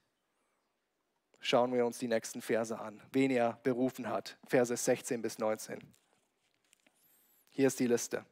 [1.40, 5.80] Schauen wir uns die nächsten Verse an, wen er berufen hat, Verse 16 bis 19.
[7.52, 8.26] Hier ist die Liste.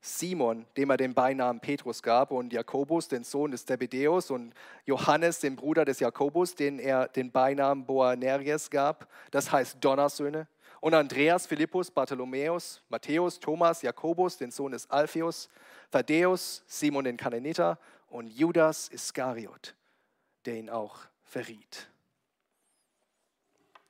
[0.00, 4.54] Simon, dem er den Beinamen Petrus gab, und Jakobus, den Sohn des Zebedeus, und
[4.86, 10.46] Johannes, den Bruder des Jakobus, den er den Beinamen Boanerges gab, das heißt Donnersöhne,
[10.80, 15.50] und Andreas, Philippus, Bartholomäus, Matthäus, Thomas, Jakobus, den Sohn des Alpheus,
[15.90, 19.74] Thaddäus, Simon den Kananiter und Judas Iskariot,
[20.46, 21.90] der ihn auch verriet.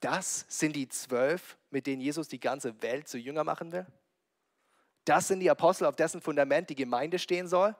[0.01, 3.87] Das sind die zwölf, mit denen Jesus die ganze Welt zu Jünger machen will.
[5.04, 7.74] Das sind die Apostel, auf dessen Fundament die Gemeinde stehen soll.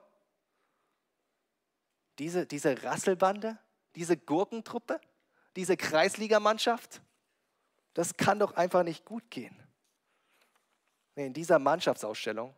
[2.19, 3.57] Diese, diese Rasselbande,
[3.95, 4.99] diese Gurkentruppe,
[5.55, 7.01] diese Kreisligamannschaft,
[7.93, 9.55] das kann doch einfach nicht gut gehen.
[11.15, 12.55] In dieser Mannschaftsausstellung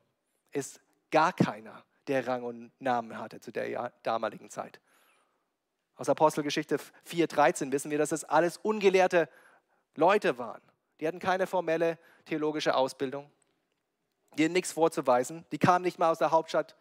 [0.52, 0.80] ist
[1.12, 4.80] gar keiner, der Rang und Namen hatte zu der damaligen Zeit.
[5.96, 9.30] Aus Apostelgeschichte 4,13 wissen wir, dass es alles ungelehrte
[9.96, 10.62] Leute waren.
[11.00, 13.32] Die hatten keine formelle theologische Ausbildung
[14.36, 15.46] dir nichts vorzuweisen.
[15.52, 16.76] Die kamen nicht mal aus der Hauptstadt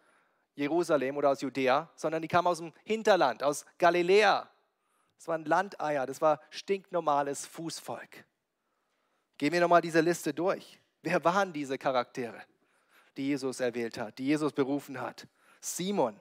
[0.55, 4.49] Jerusalem oder aus Judäa, sondern die kamen aus dem Hinterland, aus Galiläa.
[5.17, 8.25] Das waren Landeier, das war stinknormales Fußvolk.
[9.37, 10.79] Gehen wir nochmal diese Liste durch.
[11.01, 12.41] Wer waren diese Charaktere,
[13.17, 15.27] die Jesus erwählt hat, die Jesus berufen hat?
[15.59, 16.19] Simon,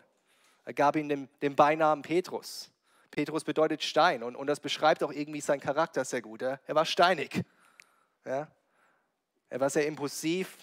[0.64, 2.70] er gab ihm den, den Beinamen Petrus.
[3.10, 6.42] Petrus bedeutet Stein und, und das beschreibt auch irgendwie seinen Charakter sehr gut.
[6.42, 7.42] Er war steinig.
[8.24, 8.48] Ja?
[9.50, 10.56] Er war sehr impulsiv,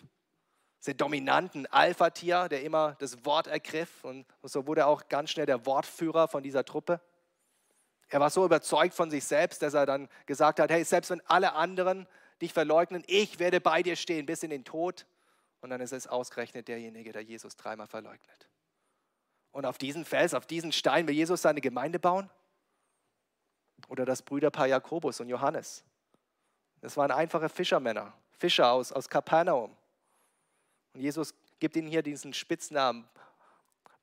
[0.79, 4.03] sehr dominanten Alpha-Tier, der immer das Wort ergriff.
[4.03, 7.01] Und so wurde er auch ganz schnell der Wortführer von dieser Truppe.
[8.07, 11.21] Er war so überzeugt von sich selbst, dass er dann gesagt hat, hey, selbst wenn
[11.27, 12.07] alle anderen
[12.41, 15.05] dich verleugnen, ich werde bei dir stehen bis in den Tod.
[15.61, 18.49] Und dann ist es ausgerechnet derjenige, der Jesus dreimal verleugnet.
[19.51, 22.29] Und auf diesen Fels, auf diesen Stein will Jesus seine Gemeinde bauen?
[23.87, 25.83] Oder das Brüderpaar Jakobus und Johannes?
[26.81, 29.75] Das waren einfache Fischermänner, Fischer aus, aus Kapernaum.
[30.99, 33.07] Und Jesus gibt ihnen hier diesen Spitznamen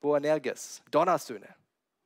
[0.01, 1.55] Boanerges, Donnersöhne.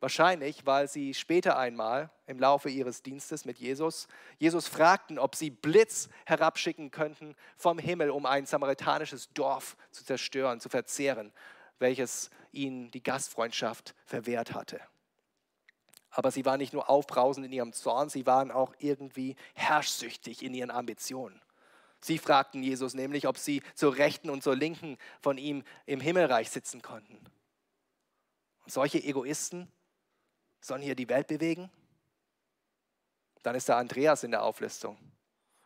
[0.00, 5.50] Wahrscheinlich, weil sie später einmal im Laufe ihres Dienstes mit Jesus Jesus fragten, ob sie
[5.50, 11.30] Blitz herabschicken könnten vom Himmel, um ein samaritanisches Dorf zu zerstören, zu verzehren,
[11.78, 14.80] welches ihnen die Gastfreundschaft verwehrt hatte.
[16.10, 20.52] Aber sie waren nicht nur aufbrausend in ihrem Zorn, sie waren auch irgendwie herrschsüchtig in
[20.52, 21.40] ihren Ambitionen.
[22.00, 26.50] Sie fragten Jesus nämlich, ob sie zur Rechten und zur Linken von ihm im Himmelreich
[26.50, 27.18] sitzen konnten.
[28.64, 29.70] Und solche Egoisten
[30.60, 31.70] sollen hier die Welt bewegen?
[33.42, 34.98] Dann ist der Andreas in der Auflistung.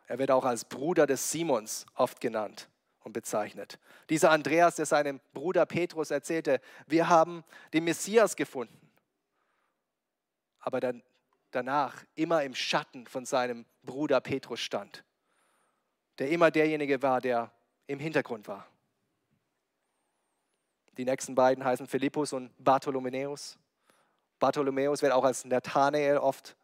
[0.07, 2.69] Er wird auch als Bruder des Simons oft genannt
[2.99, 3.79] und bezeichnet.
[4.09, 7.43] Dieser Andreas, der seinem Bruder Petrus erzählte, wir haben
[7.73, 8.79] den Messias gefunden.
[10.59, 11.01] Aber dann
[11.51, 15.03] danach immer im Schatten von seinem Bruder Petrus stand
[16.19, 17.51] der immer derjenige war, der
[17.87, 18.67] im Hintergrund war.
[20.97, 23.57] Die nächsten beiden heißen Philippus und Bartholomäus.
[24.39, 26.55] Bartholomäus wird auch als Nathanael oft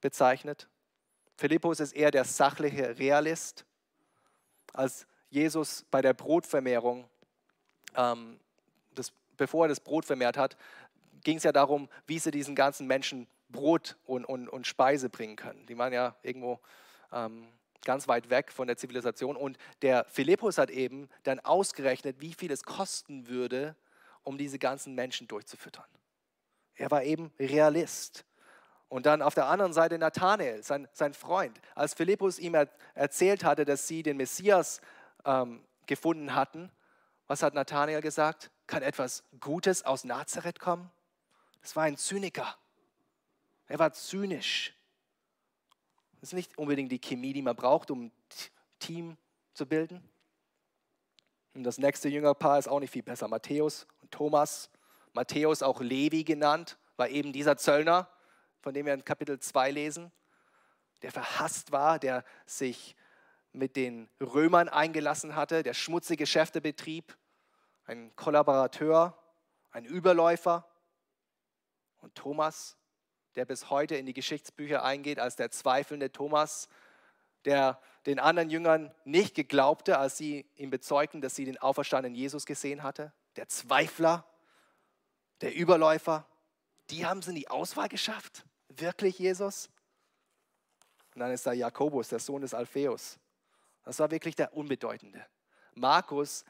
[0.00, 0.68] bezeichnet.
[1.36, 3.64] Philippus ist eher der sachliche Realist.
[4.72, 7.08] Als Jesus bei der Brotvermehrung,
[7.94, 8.40] ähm,
[8.94, 10.56] das, bevor er das Brot vermehrt hat,
[11.22, 15.36] ging es ja darum, wie sie diesen ganzen Menschen Brot und, und, und Speise bringen
[15.36, 15.66] können.
[15.66, 16.60] Die waren ja irgendwo
[17.12, 17.48] ähm,
[17.84, 19.36] ganz weit weg von der Zivilisation.
[19.36, 23.76] Und der Philippus hat eben dann ausgerechnet, wie viel es kosten würde,
[24.22, 25.86] um diese ganzen Menschen durchzufüttern.
[26.74, 28.24] Er war eben Realist.
[28.88, 31.60] Und dann auf der anderen Seite Nathanael, sein, sein Freund.
[31.74, 34.80] Als Philippus ihm er, erzählt hatte, dass sie den Messias
[35.24, 36.70] ähm, gefunden hatten,
[37.26, 38.50] was hat Nathanael gesagt?
[38.66, 40.90] Kann etwas Gutes aus Nazareth kommen?
[41.60, 42.56] Das war ein Zyniker.
[43.66, 44.74] Er war zynisch.
[46.20, 48.12] Das ist nicht unbedingt die Chemie, die man braucht, um ein
[48.78, 49.16] Team
[49.54, 50.02] zu bilden.
[51.54, 53.28] Und das nächste Jüngerpaar ist auch nicht viel besser.
[53.28, 54.70] Matthäus und Thomas.
[55.12, 58.08] Matthäus, auch Levi genannt, war eben dieser Zöllner,
[58.60, 60.12] von dem wir in Kapitel 2 lesen,
[61.02, 62.96] der verhasst war, der sich
[63.52, 67.16] mit den Römern eingelassen hatte, der schmutzige Geschäfte betrieb,
[67.86, 69.18] ein Kollaborateur,
[69.70, 70.68] ein Überläufer.
[72.00, 72.77] Und Thomas,
[73.38, 76.68] der bis heute in die Geschichtsbücher eingeht als der zweifelnde Thomas,
[77.44, 82.46] der den anderen Jüngern nicht geglaubte, als sie ihm bezeugten, dass sie den auferstandenen Jesus
[82.46, 83.12] gesehen hatte.
[83.36, 84.26] Der Zweifler,
[85.40, 86.26] der Überläufer,
[86.90, 88.44] die haben es in die Auswahl geschafft.
[88.70, 89.70] Wirklich, Jesus?
[91.14, 93.20] Und dann ist da Jakobus, der Sohn des Alpheus.
[93.84, 95.24] Das war wirklich der Unbedeutende.
[95.74, 96.44] Markus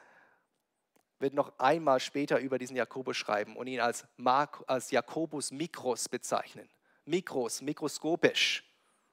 [1.19, 6.09] wird noch einmal später über diesen Jakobus schreiben und ihn als, Mark, als Jakobus Mikros
[6.09, 6.67] bezeichnen.
[7.09, 8.63] Mikros, mikroskopisch.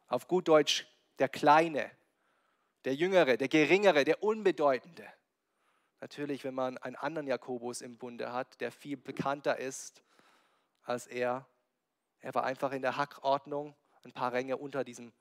[0.06, 0.86] Auf gut Deutsch
[1.18, 1.90] der Kleine,
[2.84, 5.10] der Jüngere, der Geringere, der Unbedeutende.
[6.00, 10.02] Natürlich, wenn man einen anderen Jakobus im Bunde hat, der viel bekannter ist
[10.82, 11.48] als er.
[12.20, 15.12] Er war einfach in der Hackordnung ein paar Ränge unter diesem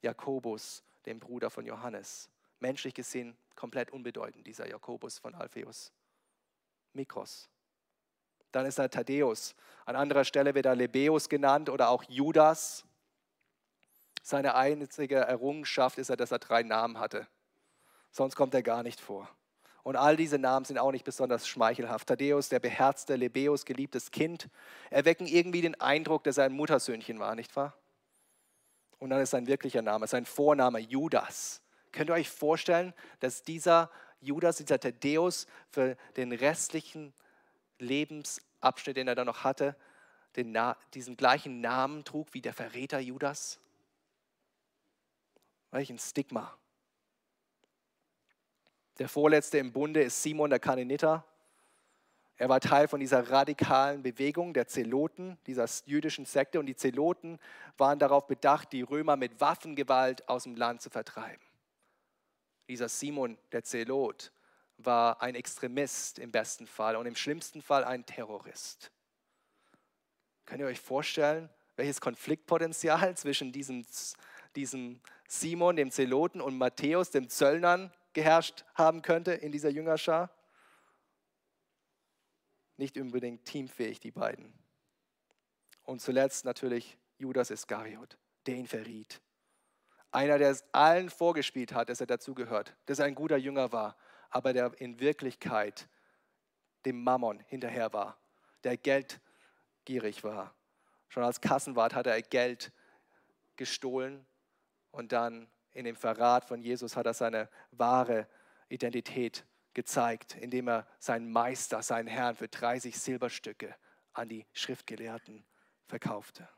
[0.00, 2.30] Jakobus, dem Bruder von Johannes.
[2.58, 5.92] Menschlich gesehen komplett unbedeutend, dieser Jakobus von Alpheus.
[6.94, 7.50] Mikros.
[8.54, 9.56] Dann ist da Thaddäus.
[9.84, 12.84] An anderer Stelle wird er Lebeus genannt oder auch Judas.
[14.22, 17.26] Seine einzige Errungenschaft ist, dass er drei Namen hatte.
[18.12, 19.28] Sonst kommt er gar nicht vor.
[19.82, 22.06] Und all diese Namen sind auch nicht besonders schmeichelhaft.
[22.06, 24.48] Thaddäus, der beherzte, Lebeus, geliebtes Kind,
[24.88, 27.74] erwecken irgendwie den Eindruck, dass er ein Muttersöhnchen war, nicht wahr?
[29.00, 31.60] Und dann ist sein wirklicher Name, sein Vorname Judas.
[31.90, 33.90] Könnt ihr euch vorstellen, dass dieser
[34.20, 37.12] Judas, dieser Thaddäus für den restlichen
[37.84, 39.76] Lebensabschnitt, den er dann noch hatte,
[40.36, 40.56] den,
[40.94, 43.60] diesen gleichen Namen trug wie der Verräter Judas?
[45.70, 46.56] Welch ein Stigma.
[48.98, 51.24] Der vorletzte im Bunde ist Simon der Kananiter.
[52.36, 56.58] Er war Teil von dieser radikalen Bewegung der Zeloten, dieser jüdischen Sekte.
[56.58, 57.38] Und die Zeloten
[57.76, 61.42] waren darauf bedacht, die Römer mit Waffengewalt aus dem Land zu vertreiben.
[62.68, 64.32] Dieser Simon der Zelot
[64.78, 68.90] war ein Extremist im besten Fall und im schlimmsten Fall ein Terrorist.
[70.46, 73.86] Könnt ihr euch vorstellen, welches Konfliktpotenzial zwischen diesem,
[74.56, 80.30] diesem Simon, dem Zeloten, und Matthäus, dem Zöllnern, geherrscht haben könnte in dieser Jüngerschar?
[82.76, 84.52] Nicht unbedingt teamfähig, die beiden.
[85.82, 89.20] Und zuletzt natürlich Judas Iskariot, der ihn verriet.
[90.10, 93.96] Einer, der es allen vorgespielt hat, dass er dazugehört, dass er ein guter Jünger war,
[94.34, 95.88] aber der in Wirklichkeit
[96.84, 98.18] dem Mammon hinterher war,
[98.64, 100.52] der geldgierig war.
[101.08, 102.72] Schon als Kassenwart hat er Geld
[103.54, 104.26] gestohlen
[104.90, 108.26] und dann in dem Verrat von Jesus hat er seine wahre
[108.68, 113.76] Identität gezeigt, indem er seinen Meister, seinen Herrn für 30 Silberstücke
[114.14, 115.46] an die Schriftgelehrten
[115.86, 116.48] verkaufte.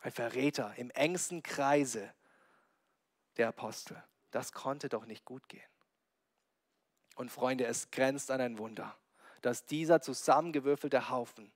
[0.00, 2.14] Ein Verräter im engsten Kreise
[3.36, 4.02] der Apostel.
[4.30, 5.73] Das konnte doch nicht gut gehen.
[7.14, 8.96] Und Freunde, es grenzt an ein Wunder,
[9.42, 11.52] dass dieser zusammengewürfelte Haufen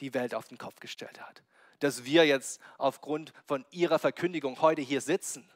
[0.00, 1.42] die Welt auf den Kopf gestellt hat.
[1.80, 5.48] Dass wir jetzt aufgrund von ihrer Verkündigung heute hier sitzen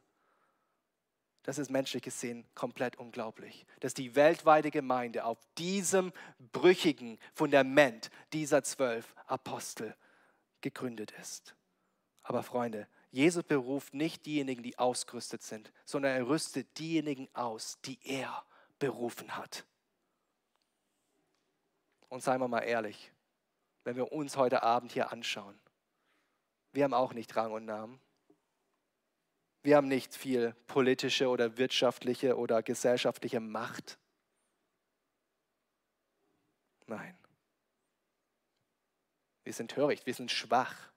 [1.46, 6.12] das ist menschlich gesehen komplett unglaublich, dass die weltweite Gemeinde auf diesem
[6.50, 9.94] brüchigen Fundament dieser zwölf Apostel
[10.60, 11.54] gegründet ist.
[12.24, 18.00] Aber Freunde, Jesus beruft nicht diejenigen, die ausgerüstet sind, sondern er rüstet diejenigen aus, die
[18.02, 18.44] er
[18.78, 19.64] berufen hat.
[22.08, 23.12] Und seien wir mal ehrlich,
[23.84, 25.58] wenn wir uns heute Abend hier anschauen,
[26.72, 28.00] wir haben auch nicht Rang und Namen.
[29.62, 33.98] Wir haben nicht viel politische oder wirtschaftliche oder gesellschaftliche Macht.
[36.86, 37.16] Nein.
[39.42, 40.92] Wir sind töricht, wir sind schwach.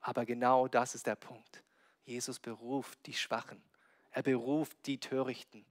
[0.00, 1.62] Aber genau das ist der Punkt.
[2.04, 3.62] Jesus beruft die Schwachen.
[4.10, 5.66] Er beruft die Törichten,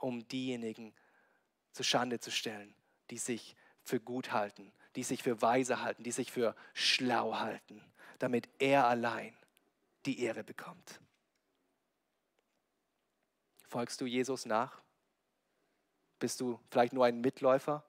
[0.00, 0.94] um diejenigen
[1.72, 2.74] zu Schande zu stellen,
[3.10, 7.84] die sich für gut halten, die sich für weise halten, die sich für schlau halten.
[8.20, 9.34] damit er allein
[10.04, 11.00] die Ehre bekommt.
[13.66, 14.82] Folgst du Jesus nach?
[16.18, 17.84] Bist du vielleicht nur ein Mitläufer?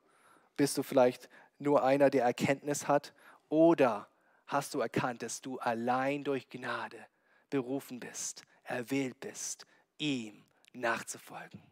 [0.56, 3.13] Bist du vielleicht nur einer, der Erkenntnis hat?
[3.50, 4.08] Oder
[4.47, 7.06] hast du erkannt, dass du allein durch Gnade
[7.50, 9.65] berufen bist, erwählt bist,
[9.97, 11.71] ihm nachzufolgen?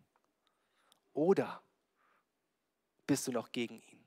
[1.19, 1.61] Oder
[3.05, 3.99] bist du noch gegen ihn?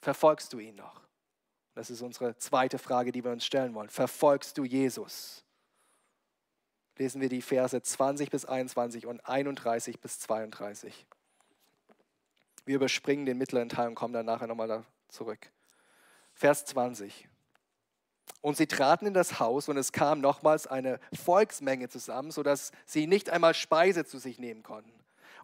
[0.00, 1.02] Verfolgst du ihn noch?
[1.76, 3.88] Das ist unsere zweite Frage, die wir uns stellen wollen.
[3.88, 5.44] Verfolgst du Jesus?
[6.96, 11.06] Lesen wir die Verse 20 bis 21 und 31 bis 32.
[12.64, 15.52] Wir überspringen den mittleren Teil und kommen dann nachher nochmal da zurück.
[16.34, 17.28] Vers 20.
[18.40, 23.06] Und sie traten in das Haus und es kam nochmals eine Volksmenge zusammen, sodass sie
[23.06, 24.98] nicht einmal Speise zu sich nehmen konnten.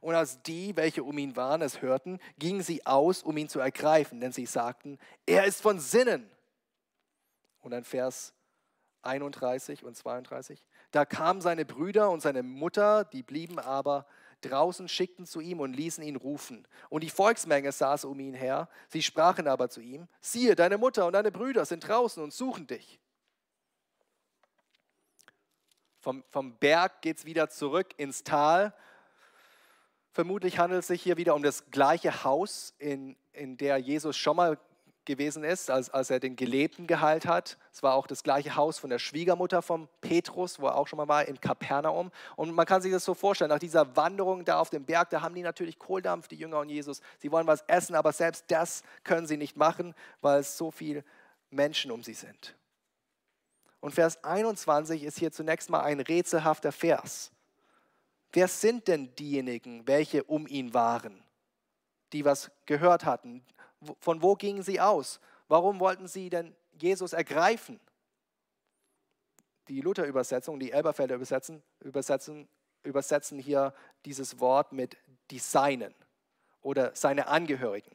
[0.04, 3.58] Und als die, welche um ihn waren, es hörten, gingen sie aus, um ihn zu
[3.58, 6.30] ergreifen, denn sie sagten, er ist von Sinnen.
[7.62, 8.34] Und dann Vers
[9.00, 10.62] 31 und 32.
[10.90, 14.04] Da kamen seine Brüder und seine Mutter, die blieben aber
[14.42, 16.68] draußen, schickten zu ihm und ließen ihn rufen.
[16.90, 18.68] Und die Volksmenge saß um ihn her.
[18.88, 22.66] Sie sprachen aber zu ihm, siehe, deine Mutter und deine Brüder sind draußen und suchen
[22.66, 23.00] dich.
[25.98, 28.74] Vom, vom Berg geht es wieder zurück ins Tal
[30.14, 34.36] Vermutlich handelt es sich hier wieder um das gleiche Haus, in, in der Jesus schon
[34.36, 34.56] mal
[35.04, 37.58] gewesen ist, als, als er den Gelebten geheilt hat.
[37.72, 40.98] Es war auch das gleiche Haus von der Schwiegermutter von Petrus, wo er auch schon
[40.98, 42.12] mal war, in Kapernaum.
[42.36, 45.20] Und man kann sich das so vorstellen, nach dieser Wanderung da auf dem Berg, da
[45.20, 47.00] haben die natürlich Kohldampf, die Jünger und Jesus.
[47.18, 51.02] Sie wollen was essen, aber selbst das können sie nicht machen, weil es so viele
[51.50, 52.54] Menschen um sie sind.
[53.80, 57.33] Und Vers 21 ist hier zunächst mal ein rätselhafter Vers.
[58.34, 61.22] Wer sind denn diejenigen, welche um ihn waren,
[62.12, 63.46] die was gehört hatten?
[64.00, 65.20] Von wo gingen sie aus?
[65.46, 67.78] Warum wollten sie denn Jesus ergreifen?
[69.68, 72.48] Die Luther-Übersetzung, die Elberfelder übersetzen, übersetzen,
[72.82, 73.72] übersetzen hier
[74.04, 74.96] dieses Wort mit
[75.30, 75.94] die Seinen
[76.60, 77.94] oder seine Angehörigen.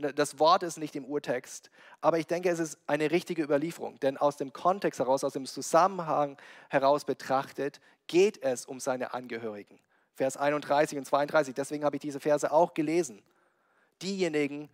[0.00, 4.16] Das Wort ist nicht im Urtext, aber ich denke, es ist eine richtige Überlieferung, denn
[4.16, 6.36] aus dem Kontext heraus, aus dem Zusammenhang
[6.68, 9.78] heraus betrachtet, geht es um seine Angehörigen.
[10.14, 13.22] Vers 31 und 32, deswegen habe ich diese Verse auch gelesen.
[14.02, 14.68] Diejenigen,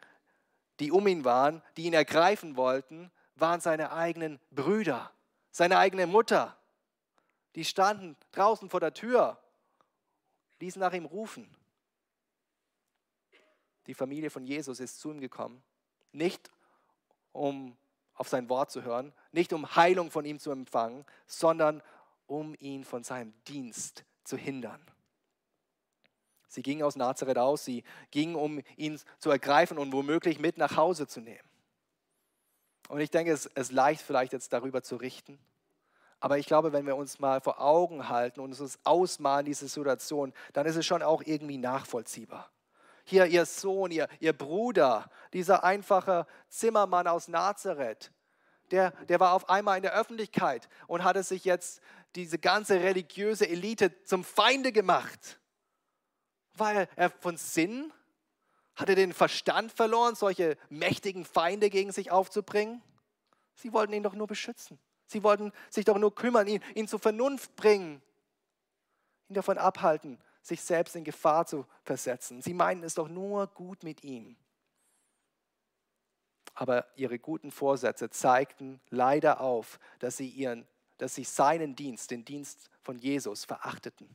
[0.80, 5.10] die um ihn waren, die ihn ergreifen wollten, waren seine eigenen Brüder,
[5.50, 6.56] seine eigene Mutter.
[7.54, 9.38] Die standen draußen vor der Tür,
[10.60, 11.48] ließen nach ihm rufen.
[13.86, 15.62] Die Familie von Jesus ist zu ihm gekommen,
[16.12, 16.50] nicht
[17.32, 17.76] um
[18.14, 21.82] auf sein Wort zu hören, nicht um Heilung von ihm zu empfangen, sondern
[22.26, 24.80] um ihn von seinem Dienst zu hindern.
[26.48, 30.76] Sie gingen aus Nazareth aus, sie gingen, um ihn zu ergreifen und womöglich mit nach
[30.76, 31.48] Hause zu nehmen.
[32.88, 35.38] Und ich denke, es ist leicht vielleicht jetzt darüber zu richten.
[36.18, 40.32] Aber ich glaube, wenn wir uns mal vor Augen halten und uns ausmalen, diese Situation,
[40.54, 42.50] dann ist es schon auch irgendwie nachvollziehbar
[43.06, 48.10] hier ihr Sohn, ihr, ihr Bruder, dieser einfache Zimmermann aus Nazareth,
[48.72, 51.80] der, der war auf einmal in der Öffentlichkeit und hatte sich jetzt
[52.16, 55.38] diese ganze religiöse Elite zum Feinde gemacht.
[56.54, 57.92] War er von Sinn?
[58.74, 62.82] Hat er den Verstand verloren, solche mächtigen Feinde gegen sich aufzubringen?
[63.54, 64.80] Sie wollten ihn doch nur beschützen.
[65.06, 68.02] Sie wollten sich doch nur kümmern, ihn, ihn zur Vernunft bringen,
[69.28, 72.40] ihn davon abhalten, sich selbst in Gefahr zu versetzen.
[72.40, 74.36] Sie meinen es doch nur gut mit ihm.
[76.54, 80.66] Aber ihre guten Vorsätze zeigten leider auf, dass sie, ihren,
[80.98, 84.08] dass sie seinen Dienst, den Dienst von Jesus, verachteten.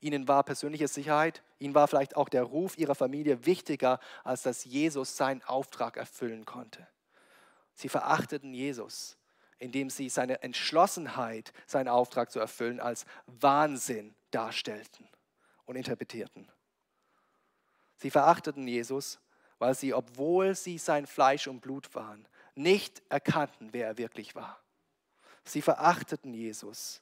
[0.00, 4.64] Ihnen war persönliche Sicherheit, ihnen war vielleicht auch der Ruf ihrer Familie wichtiger, als dass
[4.64, 6.88] Jesus seinen Auftrag erfüllen konnte.
[7.74, 9.16] Sie verachteten Jesus,
[9.60, 15.08] indem sie seine Entschlossenheit, seinen Auftrag zu erfüllen, als Wahnsinn darstellten
[15.64, 16.50] und interpretierten.
[17.96, 19.20] Sie verachteten Jesus,
[19.58, 24.60] weil sie, obwohl sie sein Fleisch und Blut waren, nicht erkannten, wer er wirklich war.
[25.44, 27.00] Sie verachteten Jesus,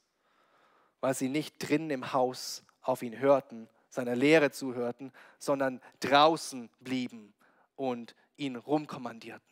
[1.01, 7.35] weil sie nicht drinnen im Haus auf ihn hörten, seiner Lehre zuhörten, sondern draußen blieben
[7.77, 9.51] und ihn rumkommandierten.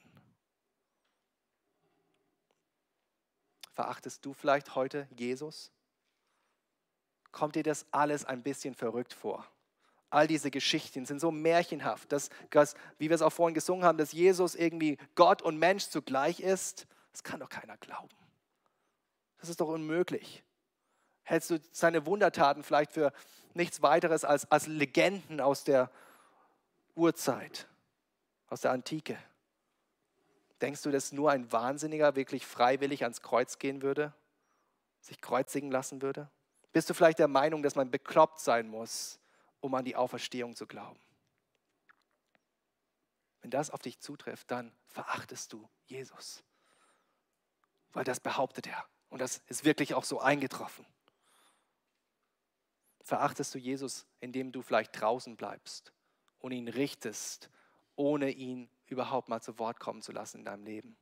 [3.73, 5.71] Verachtest du vielleicht heute Jesus?
[7.33, 9.47] Kommt dir das alles ein bisschen verrückt vor.
[10.11, 13.99] All diese Geschichten sind so märchenhaft, dass, dass, wie wir es auch vorhin gesungen haben,
[13.99, 16.87] dass Jesus irgendwie Gott und Mensch zugleich ist.
[17.13, 18.09] Das kann doch keiner glauben.
[19.39, 20.43] Das ist doch unmöglich.
[21.25, 23.13] Hältst du seine Wundertaten vielleicht für
[23.53, 25.91] nichts weiteres als, als Legenden aus der
[26.95, 27.69] Urzeit,
[28.49, 29.19] aus der Antike?
[30.63, 34.13] Denkst du, dass nur ein Wahnsinniger wirklich freiwillig ans Kreuz gehen würde?
[35.01, 36.31] Sich kreuzigen lassen würde?
[36.73, 39.19] Bist du vielleicht der Meinung, dass man bekloppt sein muss,
[39.61, 41.01] um an die Auferstehung zu glauben?
[43.41, 46.43] Wenn das auf dich zutrifft, dann verachtest du Jesus.
[47.93, 48.85] Weil das behauptet er.
[49.09, 50.85] Und das ist wirklich auch so eingetroffen.
[53.01, 55.93] Verachtest du Jesus, indem du vielleicht draußen bleibst
[56.41, 57.49] und ihn richtest,
[57.97, 60.97] ohne ihn überhaupt mal zu Wort kommen zu lassen in deinem Leben?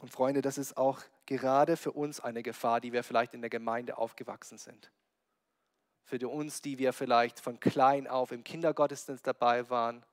[0.00, 3.50] Und Freunde, das ist auch gerade für uns eine Gefahr, die wir vielleicht in der
[3.50, 4.92] Gemeinde aufgewachsen sind.
[6.04, 10.04] Für uns, die wir vielleicht von klein auf im Kindergottesdienst dabei waren,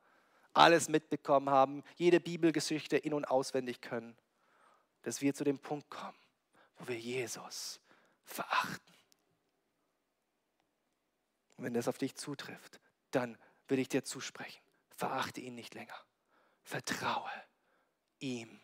[0.53, 4.15] alles mitbekommen haben, jede Bibelgeschichte in und auswendig können,
[5.01, 6.17] dass wir zu dem Punkt kommen,
[6.77, 7.79] wo wir Jesus
[8.23, 8.93] verachten.
[11.57, 12.79] Und wenn das auf dich zutrifft,
[13.11, 14.61] dann will ich dir zusprechen,
[14.95, 15.97] verachte ihn nicht länger.
[16.63, 17.29] Vertraue
[18.19, 18.62] ihm.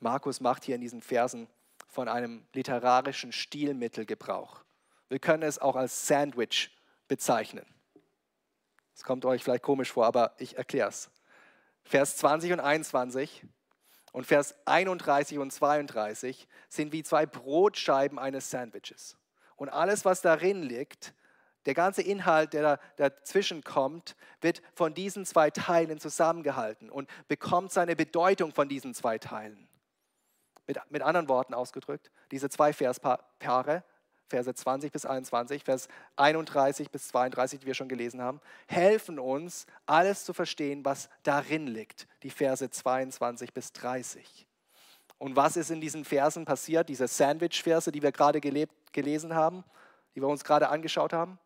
[0.00, 1.46] Markus macht hier in diesen Versen
[1.86, 4.64] von einem literarischen Stilmittel Gebrauch.
[5.08, 6.70] Wir können es auch als Sandwich
[7.08, 7.66] bezeichnen.
[8.94, 11.10] Das kommt euch vielleicht komisch vor, aber ich erkläre es.
[11.84, 13.46] Vers 20 und 21
[14.12, 19.16] und Vers 31 und 32 sind wie zwei Brotscheiben eines Sandwiches.
[19.56, 21.14] Und alles, was darin liegt,
[21.66, 27.96] der ganze Inhalt, der dazwischen kommt, wird von diesen zwei Teilen zusammengehalten und bekommt seine
[27.96, 29.69] Bedeutung von diesen zwei Teilen.
[30.66, 33.84] Mit, mit anderen Worten ausgedrückt, diese zwei Verspaare,
[34.28, 39.66] Verse 20 bis 21, Vers 31 bis 32, die wir schon gelesen haben, helfen uns,
[39.86, 44.46] alles zu verstehen, was darin liegt, die Verse 22 bis 30.
[45.18, 49.64] Und was ist in diesen Versen passiert, diese Sandwich-Verse, die wir gerade gelebt, gelesen haben,
[50.14, 51.38] die wir uns gerade angeschaut haben?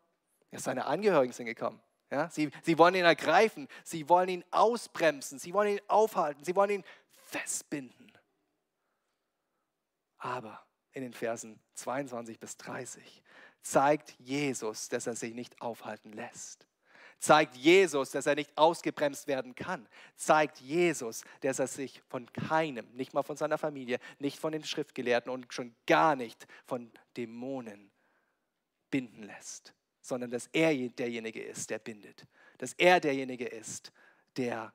[0.51, 1.81] Ja, seine Angehörigen sind gekommen.
[2.11, 6.55] Ja, sie, sie wollen ihn ergreifen, sie wollen ihn ausbremsen, sie wollen ihn aufhalten, sie
[6.55, 6.83] wollen ihn
[7.25, 8.04] festbinden.
[10.25, 10.59] Aber
[10.93, 13.21] in den Versen 22 bis 30
[13.61, 16.67] zeigt Jesus, dass er sich nicht aufhalten lässt.
[17.19, 19.87] Zeigt Jesus, dass er nicht ausgebremst werden kann.
[20.15, 24.63] Zeigt Jesus, dass er sich von keinem, nicht mal von seiner Familie, nicht von den
[24.63, 27.91] Schriftgelehrten und schon gar nicht von Dämonen
[28.89, 32.25] binden lässt, sondern dass er derjenige ist, der bindet.
[32.57, 33.91] Dass er derjenige ist,
[34.37, 34.73] der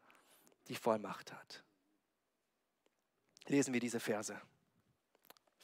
[0.68, 1.64] die Vollmacht hat.
[3.48, 4.40] Lesen wir diese Verse.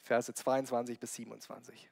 [0.07, 1.89] Verse 22 bis 27.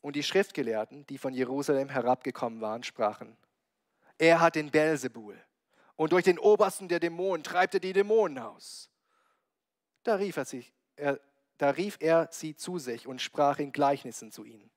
[0.00, 3.36] Und die Schriftgelehrten, die von Jerusalem herabgekommen waren, sprachen,
[4.18, 5.38] er hat den Belzebul
[5.96, 8.88] und durch den Obersten der Dämonen treibt er die Dämonen aus.
[10.02, 11.20] Da rief er, sich, er,
[11.58, 14.70] da rief er sie zu sich und sprach in Gleichnissen zu ihnen.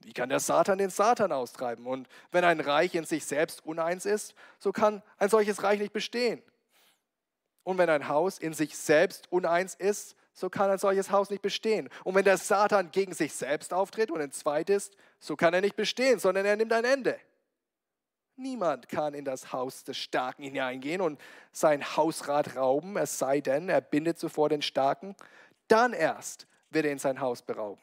[0.00, 1.86] Wie kann der Satan den Satan austreiben?
[1.86, 5.94] Und wenn ein Reich in sich selbst uneins ist, so kann ein solches Reich nicht
[5.94, 6.42] bestehen.
[7.62, 11.40] Und wenn ein Haus in sich selbst uneins ist, so kann ein solches Haus nicht
[11.40, 11.88] bestehen.
[12.04, 15.76] Und wenn der Satan gegen sich selbst auftritt und entzweit ist, so kann er nicht
[15.76, 17.18] bestehen, sondern er nimmt ein Ende.
[18.36, 21.18] Niemand kann in das Haus des Starken hineingehen und
[21.52, 25.16] sein Hausrat rauben, es sei denn, er bindet zuvor den Starken.
[25.68, 27.80] Dann erst wird er in sein Haus berauben.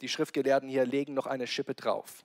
[0.00, 2.24] Die Schriftgelehrten hier legen noch eine Schippe drauf.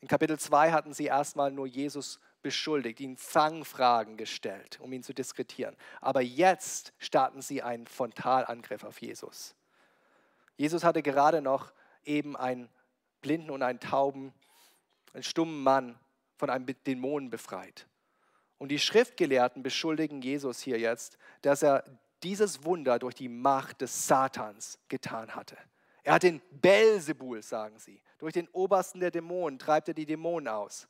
[0.00, 5.12] In Kapitel 2 hatten sie erstmal nur Jesus beschuldigt, ihn Fangfragen gestellt, um ihn zu
[5.12, 5.76] diskretieren.
[6.00, 9.56] Aber jetzt starten sie einen Frontalangriff auf Jesus.
[10.56, 11.72] Jesus hatte gerade noch
[12.04, 12.68] eben einen
[13.20, 14.32] blinden und einen tauben,
[15.12, 15.98] einen stummen Mann
[16.36, 17.88] von einem Dämonen befreit.
[18.58, 21.84] Und die Schriftgelehrten beschuldigen Jesus hier jetzt, dass er
[22.22, 25.56] dieses Wunder durch die Macht des Satans getan hatte.
[26.04, 28.02] Er hat den Belzebul, sagen sie.
[28.18, 30.86] Durch den Obersten der Dämonen treibt er die Dämonen aus.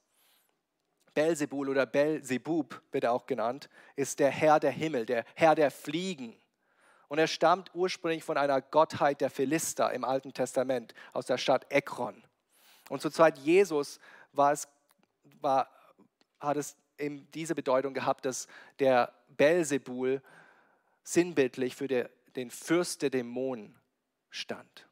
[1.14, 5.70] Belzebul oder Belzebub wird er auch genannt, ist der Herr der Himmel, der Herr der
[5.70, 6.36] Fliegen.
[7.08, 11.66] Und er stammt ursprünglich von einer Gottheit der Philister im Alten Testament, aus der Stadt
[11.70, 12.22] Ekron.
[12.88, 14.00] Und zur Zeit Jesus
[14.32, 14.68] war es,
[15.40, 15.68] war,
[16.40, 18.48] hat es eben diese Bedeutung gehabt, dass
[18.78, 20.22] der Belzebul
[21.02, 23.78] sinnbildlich für der, den Fürst der Dämonen
[24.30, 24.86] stand.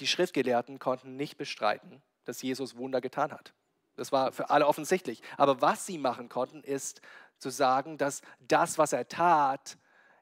[0.00, 3.52] Die Schriftgelehrten konnten nicht bestreiten, dass Jesus Wunder getan hat.
[3.96, 5.22] Das war für alle offensichtlich.
[5.36, 7.00] Aber was sie machen konnten, ist
[7.38, 9.76] zu sagen, dass das, was er tat,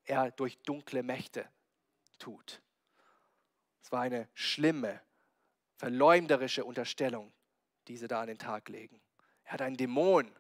[0.05, 1.49] er durch dunkle Mächte
[2.19, 2.61] tut.
[3.83, 5.01] Es war eine schlimme,
[5.77, 7.33] verleumderische Unterstellung,
[7.89, 9.01] die sie da an den Tag legen.
[9.45, 10.31] Er hat einen Dämon.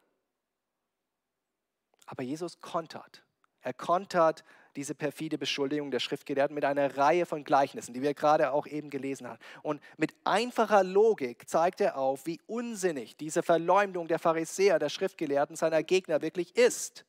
[2.06, 3.24] Aber Jesus kontert.
[3.60, 4.44] Er kontert
[4.76, 8.90] diese perfide Beschuldigung der Schriftgelehrten mit einer Reihe von Gleichnissen, die wir gerade auch eben
[8.90, 9.38] gelesen haben.
[9.62, 15.56] Und mit einfacher Logik zeigt er auf, wie unsinnig diese Verleumdung der Pharisäer, der Schriftgelehrten,
[15.56, 17.04] seiner Gegner wirklich ist.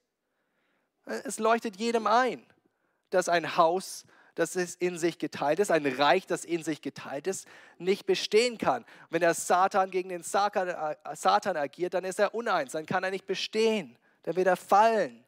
[1.05, 2.45] Es leuchtet jedem ein,
[3.09, 4.05] dass ein Haus,
[4.35, 7.47] das in sich geteilt ist, ein Reich, das in sich geteilt ist,
[7.77, 8.85] nicht bestehen kann.
[9.09, 13.11] Wenn der Satan gegen den äh, Satan agiert, dann ist er uneins, dann kann er
[13.11, 15.25] nicht bestehen, dann wird er fallen.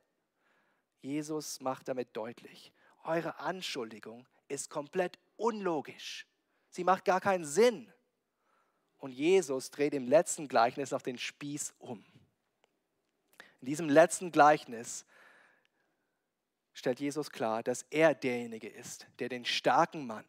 [1.04, 2.72] Jesus macht damit deutlich,
[3.04, 6.26] eure Anschuldigung ist komplett unlogisch.
[6.70, 7.91] Sie macht gar keinen Sinn.
[8.97, 12.06] Und Jesus dreht im letzten Gleichnis auf den Spieß um.
[13.60, 15.06] In diesem letzten Gleichnis
[16.74, 20.26] stellt Jesus klar, dass er derjenige ist, der den starken Mann,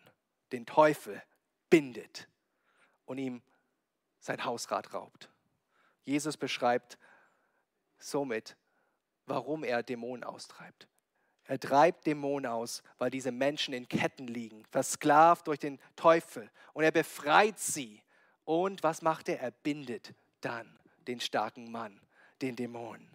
[0.51, 1.23] den Teufel,
[1.71, 2.29] bindet
[3.05, 3.43] und ihm
[4.19, 5.31] sein Hausrat raubt.
[6.05, 6.99] Jesus beschreibt
[7.99, 8.57] somit,
[9.27, 10.89] warum er Dämonen austreibt.
[11.47, 16.51] Er treibt Dämonen aus, weil diese Menschen in Ketten liegen, versklavt durch den Teufel.
[16.73, 18.03] Und er befreit sie.
[18.45, 19.41] Und was macht er?
[19.41, 22.01] Er bindet dann den starken Mann,
[22.41, 23.09] den Dämonen.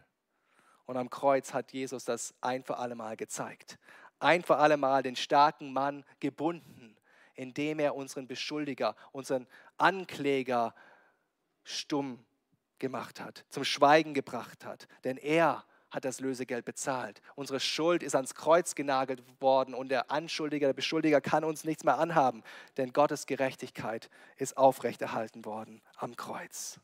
[0.86, 3.80] Und am Kreuz hat Jesus das ein für alle Mal gezeigt.
[4.20, 6.96] Ein für alle Mal den starken Mann gebunden,
[7.36, 9.48] indem er unseren Beschuldiger, unseren
[9.78, 10.76] Ankläger
[11.64, 12.24] stumm
[12.80, 14.88] gemacht hat, zum Schweigen gebracht hat.
[15.04, 17.22] Denn er hat das Lösegeld bezahlt.
[17.36, 21.84] Unsere Schuld ist ans Kreuz genagelt worden und der Anschuldiger, der Beschuldiger kann uns nichts
[21.84, 22.44] mehr anhaben,
[22.78, 26.80] denn Gottes Gerechtigkeit ist aufrechterhalten worden am Kreuz.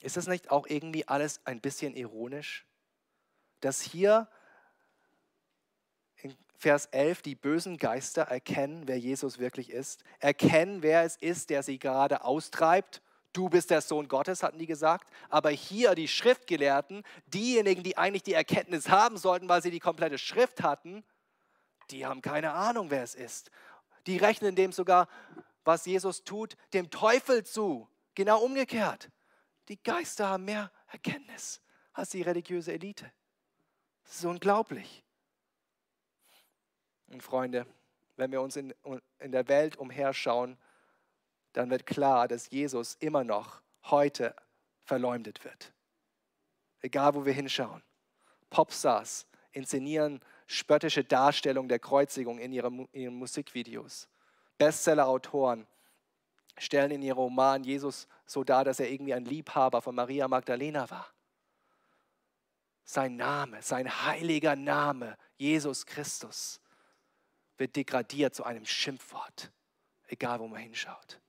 [0.00, 2.66] Ist das nicht auch irgendwie alles ein bisschen ironisch?
[3.60, 4.28] Dass hier
[6.16, 11.50] in Vers 11 die bösen Geister erkennen, wer Jesus wirklich ist, erkennen, wer es ist,
[11.50, 13.02] der sie gerade austreibt.
[13.32, 15.08] Du bist der Sohn Gottes, hatten die gesagt.
[15.28, 20.18] Aber hier die Schriftgelehrten, diejenigen, die eigentlich die Erkenntnis haben sollten, weil sie die komplette
[20.18, 21.04] Schrift hatten,
[21.90, 23.50] die haben keine Ahnung, wer es ist.
[24.06, 25.08] Die rechnen dem sogar,
[25.64, 27.88] was Jesus tut, dem Teufel zu.
[28.14, 29.10] Genau umgekehrt.
[29.68, 31.60] Die Geister haben mehr Erkenntnis
[31.92, 33.10] als die religiöse Elite.
[34.04, 35.04] Das ist unglaublich.
[37.08, 37.66] Und Freunde,
[38.16, 38.74] wenn wir uns in,
[39.18, 40.58] in der Welt umherschauen,
[41.52, 44.34] dann wird klar, dass Jesus immer noch heute
[44.82, 45.72] verleumdet wird.
[46.80, 47.82] Egal, wo wir hinschauen.
[48.50, 54.08] Popstars inszenieren spöttische Darstellungen der Kreuzigung in ihren, ihren Musikvideos.
[54.58, 55.66] Bestseller-Autoren
[56.58, 60.90] stellen in ihrem Roman Jesus so dar, dass er irgendwie ein Liebhaber von Maria Magdalena
[60.90, 61.12] war.
[62.84, 66.60] Sein Name, sein heiliger Name, Jesus Christus,
[67.56, 69.52] wird degradiert zu einem Schimpfwort,
[70.08, 71.20] egal wo man hinschaut.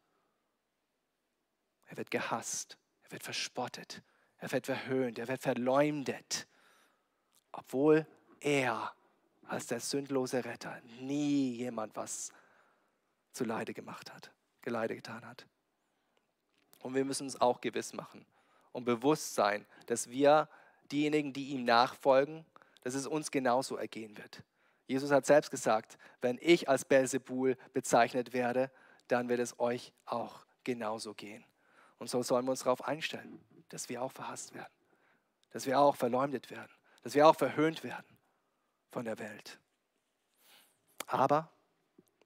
[1.91, 4.01] Er wird gehasst, er wird verspottet,
[4.37, 6.47] er wird verhöhnt, er wird verleumdet,
[7.51, 8.07] obwohl
[8.39, 8.93] er
[9.43, 12.31] als der sündlose Retter nie jemand was
[13.33, 14.31] zu Leide gemacht hat.
[14.61, 15.45] Geleide getan hat.
[16.79, 18.25] Und wir müssen uns auch gewiss machen
[18.71, 20.47] und bewusst sein, dass wir
[20.93, 22.45] diejenigen, die ihm nachfolgen,
[22.83, 24.43] dass es uns genauso ergehen wird.
[24.87, 28.71] Jesus hat selbst gesagt, wenn ich als Belzebul bezeichnet werde,
[29.09, 31.43] dann wird es euch auch genauso gehen.
[32.01, 33.39] Und so sollen wir uns darauf einstellen,
[33.69, 34.73] dass wir auch verhasst werden,
[35.51, 36.71] dass wir auch verleumdet werden,
[37.03, 38.17] dass wir auch verhöhnt werden
[38.89, 39.59] von der Welt.
[41.05, 41.51] Aber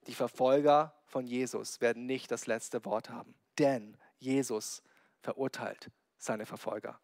[0.06, 4.82] die Verfolger von Jesus werden nicht das letzte Wort haben, denn Jesus
[5.20, 6.98] verurteilt seine Verfolger.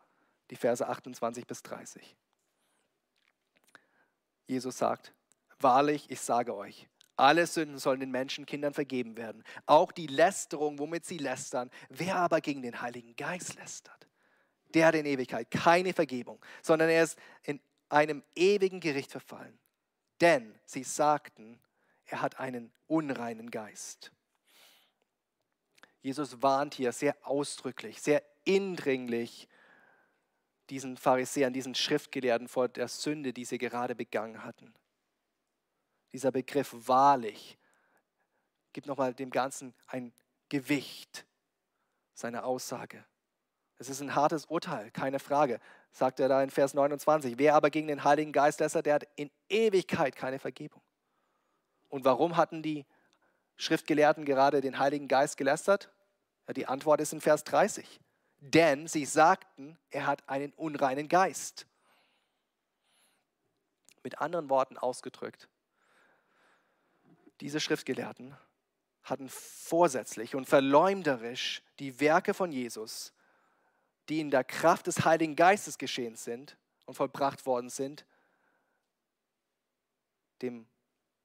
[0.49, 2.16] Die Verse 28 bis 30.
[4.47, 5.12] Jesus sagt,
[5.59, 11.04] wahrlich, ich sage euch, alle Sünden sollen den Menschenkindern vergeben werden, auch die Lästerung, womit
[11.04, 11.70] sie lästern.
[11.88, 14.06] Wer aber gegen den Heiligen Geist lästert,
[14.74, 19.58] der hat in Ewigkeit keine Vergebung, sondern er ist in einem ewigen Gericht verfallen.
[20.20, 21.60] Denn sie sagten,
[22.06, 24.12] er hat einen unreinen Geist.
[26.00, 29.48] Jesus warnt hier sehr ausdrücklich, sehr indringlich
[30.70, 34.74] diesen Pharisäern, diesen Schriftgelehrten vor der Sünde, die sie gerade begangen hatten.
[36.12, 37.58] Dieser Begriff wahrlich
[38.72, 40.12] gibt nochmal dem Ganzen ein
[40.48, 41.26] Gewicht,
[42.14, 43.04] seine Aussage.
[43.78, 45.58] Es ist ein hartes Urteil, keine Frage,
[45.90, 47.38] sagt er da in Vers 29.
[47.38, 50.82] Wer aber gegen den Heiligen Geist lästert, der hat in Ewigkeit keine Vergebung.
[51.88, 52.86] Und warum hatten die
[53.56, 55.90] Schriftgelehrten gerade den Heiligen Geist gelästert?
[56.46, 58.00] Ja, die Antwort ist in Vers 30.
[58.40, 61.66] Denn sie sagten, er hat einen unreinen Geist.
[64.02, 65.48] Mit anderen Worten ausgedrückt,
[67.43, 68.36] diese Schriftgelehrten
[69.03, 73.12] hatten vorsätzlich und verleumderisch die Werke von Jesus,
[74.09, 78.07] die in der Kraft des Heiligen Geistes geschehen sind und vollbracht worden sind,
[80.40, 80.68] dem,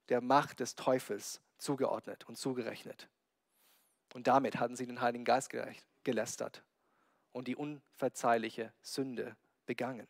[0.09, 3.09] der Macht des Teufels zugeordnet und zugerechnet.
[4.15, 5.51] Und damit hatten sie den Heiligen Geist
[6.03, 6.63] gelästert
[7.31, 9.37] und die unverzeihliche Sünde
[9.67, 10.07] begangen.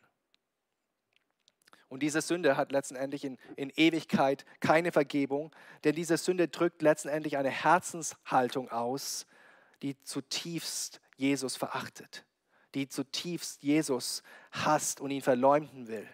[1.88, 7.38] Und diese Sünde hat letztendlich in, in Ewigkeit keine Vergebung, denn diese Sünde drückt letztendlich
[7.38, 9.26] eine Herzenshaltung aus,
[9.82, 12.26] die zutiefst Jesus verachtet,
[12.74, 14.22] die zutiefst Jesus
[14.52, 16.06] hasst und ihn verleumden will.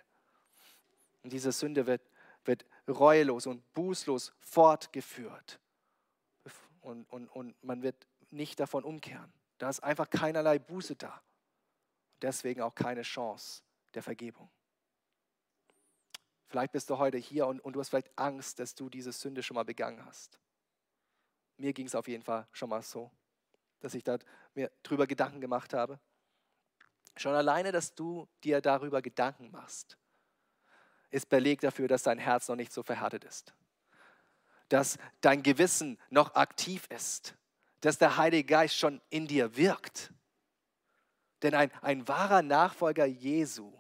[1.23, 2.03] Und diese Sünde wird,
[2.45, 5.59] wird reuelos und bußlos fortgeführt.
[6.83, 9.33] Und, und, und man wird nicht davon umkehren.
[9.59, 11.23] Da ist einfach keinerlei Buße da.
[12.21, 13.63] Deswegen auch keine Chance
[13.95, 14.51] der Vergebung.
[16.55, 19.43] Vielleicht bist du heute hier und, und du hast vielleicht Angst, dass du diese Sünde
[19.43, 20.39] schon mal begangen hast.
[21.57, 23.11] Mir ging es auf jeden Fall schon mal so,
[23.81, 24.19] dass ich da
[24.55, 25.99] mir drüber Gedanken gemacht habe.
[27.17, 29.99] Schon alleine, dass du dir darüber Gedanken machst,
[31.11, 33.53] ist Beleg dafür, dass dein Herz noch nicht so verhärtet ist.
[34.69, 37.35] Dass dein Gewissen noch aktiv ist.
[37.81, 40.13] Dass der Heilige Geist schon in dir wirkt.
[41.43, 43.73] Denn ein, ein wahrer Nachfolger Jesu,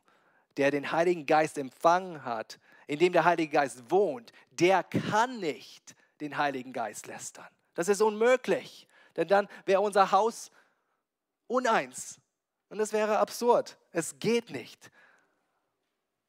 [0.57, 5.95] der den Heiligen Geist empfangen hat, in dem der Heilige Geist wohnt, der kann nicht
[6.20, 7.49] den Heiligen Geist lästern.
[7.74, 10.51] Das ist unmöglich, denn dann wäre unser Haus
[11.47, 12.20] uneins
[12.68, 13.78] und das wäre absurd.
[13.91, 14.91] Es geht nicht.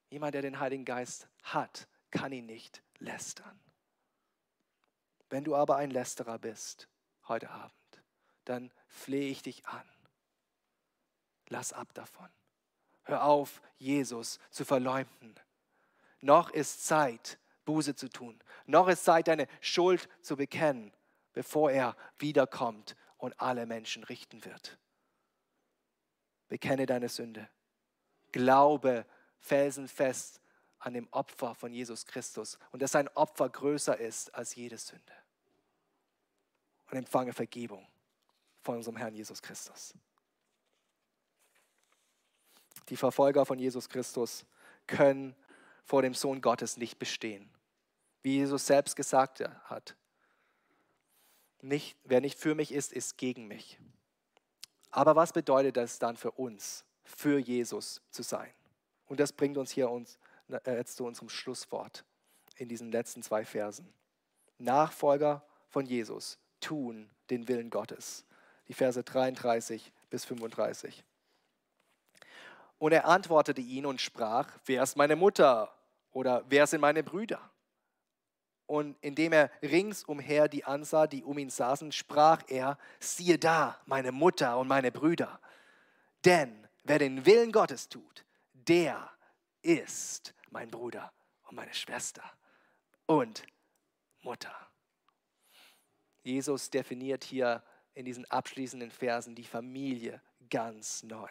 [0.09, 3.59] Jemand, der den Heiligen Geist hat, kann ihn nicht lästern.
[5.29, 6.87] Wenn du aber ein Lästerer bist
[7.27, 7.73] heute Abend,
[8.45, 9.87] dann flehe ich dich an.
[11.49, 12.29] Lass ab davon.
[13.03, 15.35] Hör auf, Jesus zu verleumden.
[16.25, 18.39] Noch ist Zeit, Buße zu tun.
[18.65, 20.91] Noch ist Zeit, deine Schuld zu bekennen,
[21.33, 24.79] bevor er wiederkommt und alle Menschen richten wird.
[26.47, 27.47] Bekenne deine Sünde.
[28.31, 29.05] Glaube
[29.39, 30.41] felsenfest
[30.79, 35.13] an dem Opfer von Jesus Christus und dass sein Opfer größer ist als jede Sünde.
[36.89, 37.87] Und empfange Vergebung
[38.61, 39.93] von unserem Herrn Jesus Christus.
[42.89, 44.43] Die Verfolger von Jesus Christus
[44.87, 45.35] können
[45.85, 47.49] vor dem Sohn Gottes nicht bestehen.
[48.21, 49.95] Wie Jesus selbst gesagt hat,
[51.61, 53.79] nicht, wer nicht für mich ist, ist gegen mich.
[54.91, 58.51] Aber was bedeutet das dann für uns, für Jesus zu sein?
[59.07, 60.17] Und das bringt uns hier uns,
[60.47, 62.03] äh, jetzt zu unserem Schlusswort
[62.57, 63.93] in diesen letzten zwei Versen.
[64.57, 68.25] Nachfolger von Jesus tun den Willen Gottes.
[68.67, 71.03] Die Verse 33 bis 35.
[72.77, 75.74] Und er antwortete ihn und sprach, wer ist meine Mutter
[76.15, 77.51] oder wer sind meine Brüder?
[78.67, 84.13] Und indem er ringsumher die ansah, die um ihn saßen, sprach er, siehe da, meine
[84.13, 85.41] Mutter und meine Brüder.
[86.23, 89.11] Denn wer den Willen Gottes tut, der
[89.61, 91.11] ist mein Bruder
[91.43, 92.23] und meine Schwester
[93.07, 93.43] und
[94.21, 94.55] Mutter.
[96.23, 97.61] Jesus definiert hier
[97.93, 101.29] in diesen abschließenden Versen die Familie ganz neu.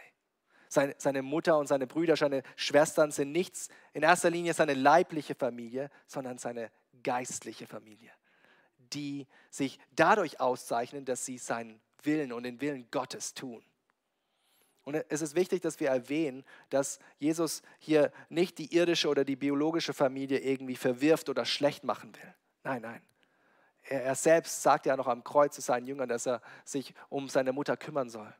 [0.75, 5.37] Seine, seine Mutter und seine Brüder, seine Schwestern sind nichts, in erster Linie seine leibliche
[5.37, 6.69] Familie, sondern seine
[7.05, 8.11] geistliche Familie,
[8.93, 13.65] die sich dadurch auszeichnen, dass sie seinen Willen und den Willen Gottes tun.
[14.83, 19.37] Und es ist wichtig, dass wir erwähnen, dass Jesus hier nicht die irdische oder die
[19.37, 22.35] biologische Familie irgendwie verwirft oder schlecht machen will.
[22.65, 23.03] Nein, nein.
[23.85, 27.29] Er, er selbst sagt ja noch am Kreuz zu seinen Jüngern, dass er sich um
[27.29, 28.35] seine Mutter kümmern soll.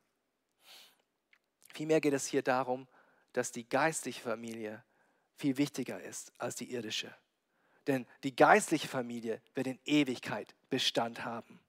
[1.75, 2.87] Vielmehr geht es hier darum,
[3.33, 4.83] dass die geistliche Familie
[5.37, 7.13] viel wichtiger ist als die irdische.
[7.89, 11.61] Denn die geistliche Familie wird in Ewigkeit Bestand haben.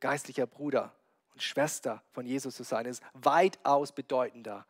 [0.00, 0.92] Geistlicher Bruder
[1.32, 4.66] und Schwester von Jesus zu sein, ist weitaus bedeutender,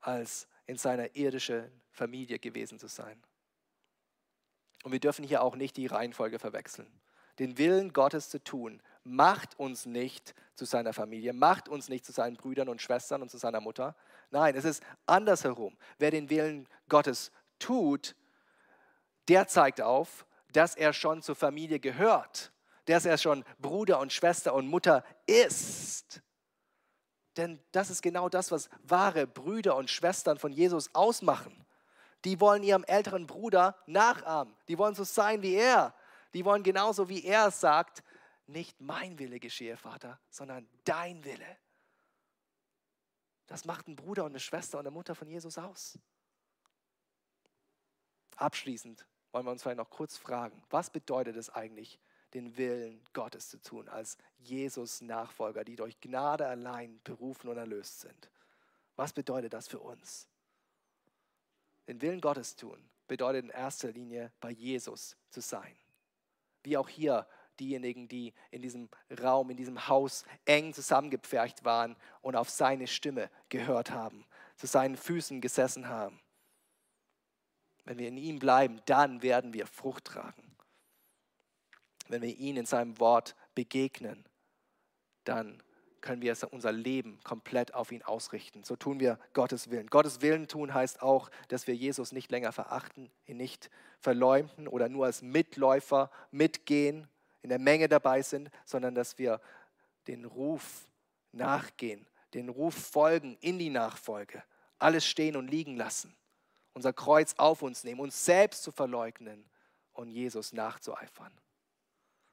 [0.00, 3.22] als in seiner irdischen Familie gewesen zu sein.
[4.82, 6.90] Und wir dürfen hier auch nicht die Reihenfolge verwechseln.
[7.38, 12.12] Den Willen Gottes zu tun, macht uns nicht zu seiner Familie, macht uns nicht zu
[12.12, 13.94] seinen Brüdern und Schwestern und zu seiner Mutter.
[14.30, 15.76] Nein, es ist andersherum.
[15.98, 18.14] Wer den Willen Gottes tut,
[19.28, 22.52] der zeigt auf, dass er schon zur Familie gehört
[22.88, 26.22] dass er schon Bruder und Schwester und Mutter ist.
[27.36, 31.66] Denn das ist genau das, was wahre Brüder und Schwestern von Jesus ausmachen.
[32.24, 34.54] Die wollen ihrem älteren Bruder nachahmen.
[34.68, 35.94] Die wollen so sein wie er.
[36.34, 38.02] Die wollen genauso wie er sagt,
[38.48, 41.58] nicht mein Wille geschehe, Vater, sondern dein Wille.
[43.46, 45.98] Das macht ein Bruder und eine Schwester und eine Mutter von Jesus aus.
[48.36, 51.98] Abschließend wollen wir uns vielleicht noch kurz fragen, was bedeutet es eigentlich,
[52.34, 58.30] den Willen Gottes zu tun, als Jesus-Nachfolger, die durch Gnade allein berufen und erlöst sind.
[58.96, 60.28] Was bedeutet das für uns?
[61.86, 65.74] Den Willen Gottes tun bedeutet in erster Linie bei Jesus zu sein.
[66.62, 67.26] Wie auch hier
[67.58, 68.88] diejenigen, die in diesem
[69.22, 74.24] Raum, in diesem Haus eng zusammengepfercht waren und auf seine Stimme gehört haben,
[74.56, 76.20] zu seinen Füßen gesessen haben.
[77.84, 80.56] Wenn wir in ihm bleiben, dann werden wir Frucht tragen.
[82.08, 84.24] Wenn wir ihn in seinem Wort begegnen,
[85.24, 85.62] dann
[86.00, 88.64] können wir unser Leben komplett auf ihn ausrichten.
[88.64, 89.88] So tun wir Gottes Willen.
[89.88, 94.88] Gottes Willen tun heißt auch, dass wir Jesus nicht länger verachten, ihn nicht verleumden oder
[94.88, 97.08] nur als Mitläufer mitgehen,
[97.42, 99.40] in der Menge dabei sind, sondern dass wir
[100.06, 100.88] den Ruf
[101.32, 104.42] nachgehen, den Ruf folgen in die Nachfolge,
[104.78, 106.14] alles stehen und liegen lassen,
[106.72, 109.48] unser Kreuz auf uns nehmen, uns selbst zu verleugnen
[109.92, 111.32] und Jesus nachzueifern.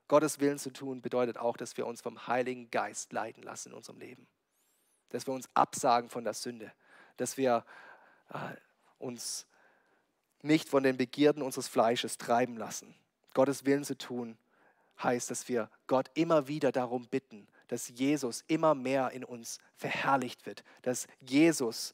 [0.08, 3.76] Gottes Willen zu tun bedeutet auch, dass wir uns vom Heiligen Geist leiten lassen in
[3.76, 4.28] unserem Leben.
[5.10, 6.72] Dass wir uns absagen von der Sünde.
[7.18, 7.66] Dass wir
[8.30, 8.38] äh,
[8.99, 9.47] uns
[10.43, 12.93] nicht von den Begierden unseres Fleisches treiben lassen.
[13.34, 14.38] Gottes Willen zu tun
[15.01, 20.45] heißt, dass wir Gott immer wieder darum bitten, dass Jesus immer mehr in uns verherrlicht
[20.45, 20.63] wird.
[20.81, 21.93] Dass Jesus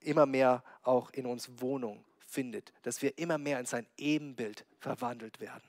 [0.00, 2.72] immer mehr auch in uns Wohnung findet.
[2.82, 5.62] Dass wir immer mehr in sein Ebenbild verwandelt werden.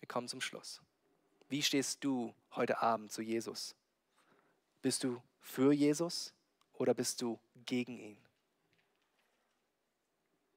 [0.00, 0.80] Wir kommen zum Schluss.
[1.48, 3.74] Wie stehst du heute Abend zu Jesus?
[4.82, 6.34] Bist du für Jesus
[6.74, 8.18] oder bist du gegen ihn?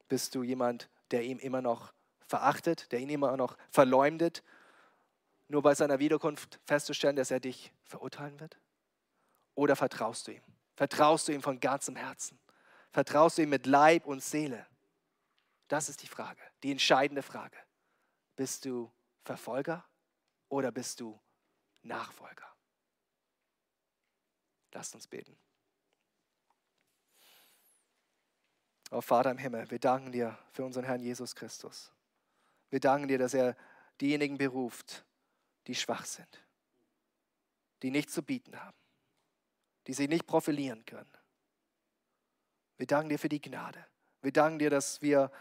[0.07, 1.93] Bist du jemand, der ihm immer noch
[2.29, 4.43] verachtet, der ihn immer noch verleumdet,
[5.47, 8.59] nur bei seiner Wiederkunft festzustellen, dass er dich verurteilen wird?
[9.55, 10.43] Oder vertraust du ihm?
[10.75, 12.39] Vertraust du ihm von ganzem Herzen?
[12.91, 14.65] Vertraust du ihm mit Leib und Seele?
[15.67, 17.57] Das ist die Frage, die entscheidende Frage.
[18.35, 18.91] Bist du
[19.23, 19.83] Verfolger
[20.49, 21.19] oder bist du
[21.81, 22.45] Nachfolger?
[24.71, 25.35] Lasst uns beten.
[28.91, 31.91] Oh Vater im Himmel, wir danken dir für unseren Herrn Jesus Christus.
[32.69, 33.55] Wir danken dir, dass er
[33.99, 35.05] diejenigen beruft,
[35.67, 36.45] die schwach sind,
[37.81, 38.77] die nichts zu bieten haben,
[39.87, 41.11] die sich nicht profilieren können.
[42.77, 43.85] Wir danken dir für die Gnade.
[44.21, 45.31] Wir danken dir, dass wir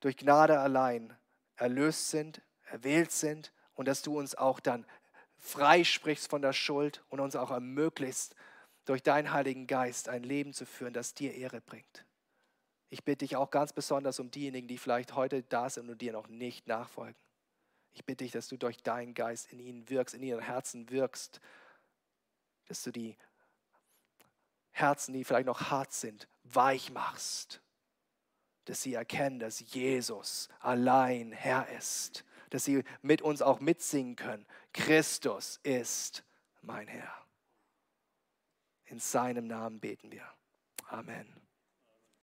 [0.00, 1.16] durch Gnade allein
[1.56, 4.86] erlöst sind, erwählt sind und dass du uns auch dann
[5.38, 8.34] freisprichst von der Schuld und uns auch ermöglicht,
[8.84, 12.04] durch deinen Heiligen Geist ein Leben zu führen, das dir Ehre bringt.
[12.90, 16.12] Ich bitte dich auch ganz besonders um diejenigen, die vielleicht heute da sind und dir
[16.12, 17.16] noch nicht nachfolgen.
[17.92, 21.40] Ich bitte dich, dass du durch deinen Geist in ihnen wirkst, in ihren Herzen wirkst,
[22.66, 23.16] dass du die
[24.70, 27.60] Herzen, die vielleicht noch hart sind, weich machst
[28.64, 34.46] dass sie erkennen, dass Jesus allein Herr ist, dass sie mit uns auch mitsingen können.
[34.72, 36.24] Christus ist
[36.62, 37.12] mein Herr.
[38.86, 40.26] In seinem Namen beten wir.
[40.88, 41.43] Amen.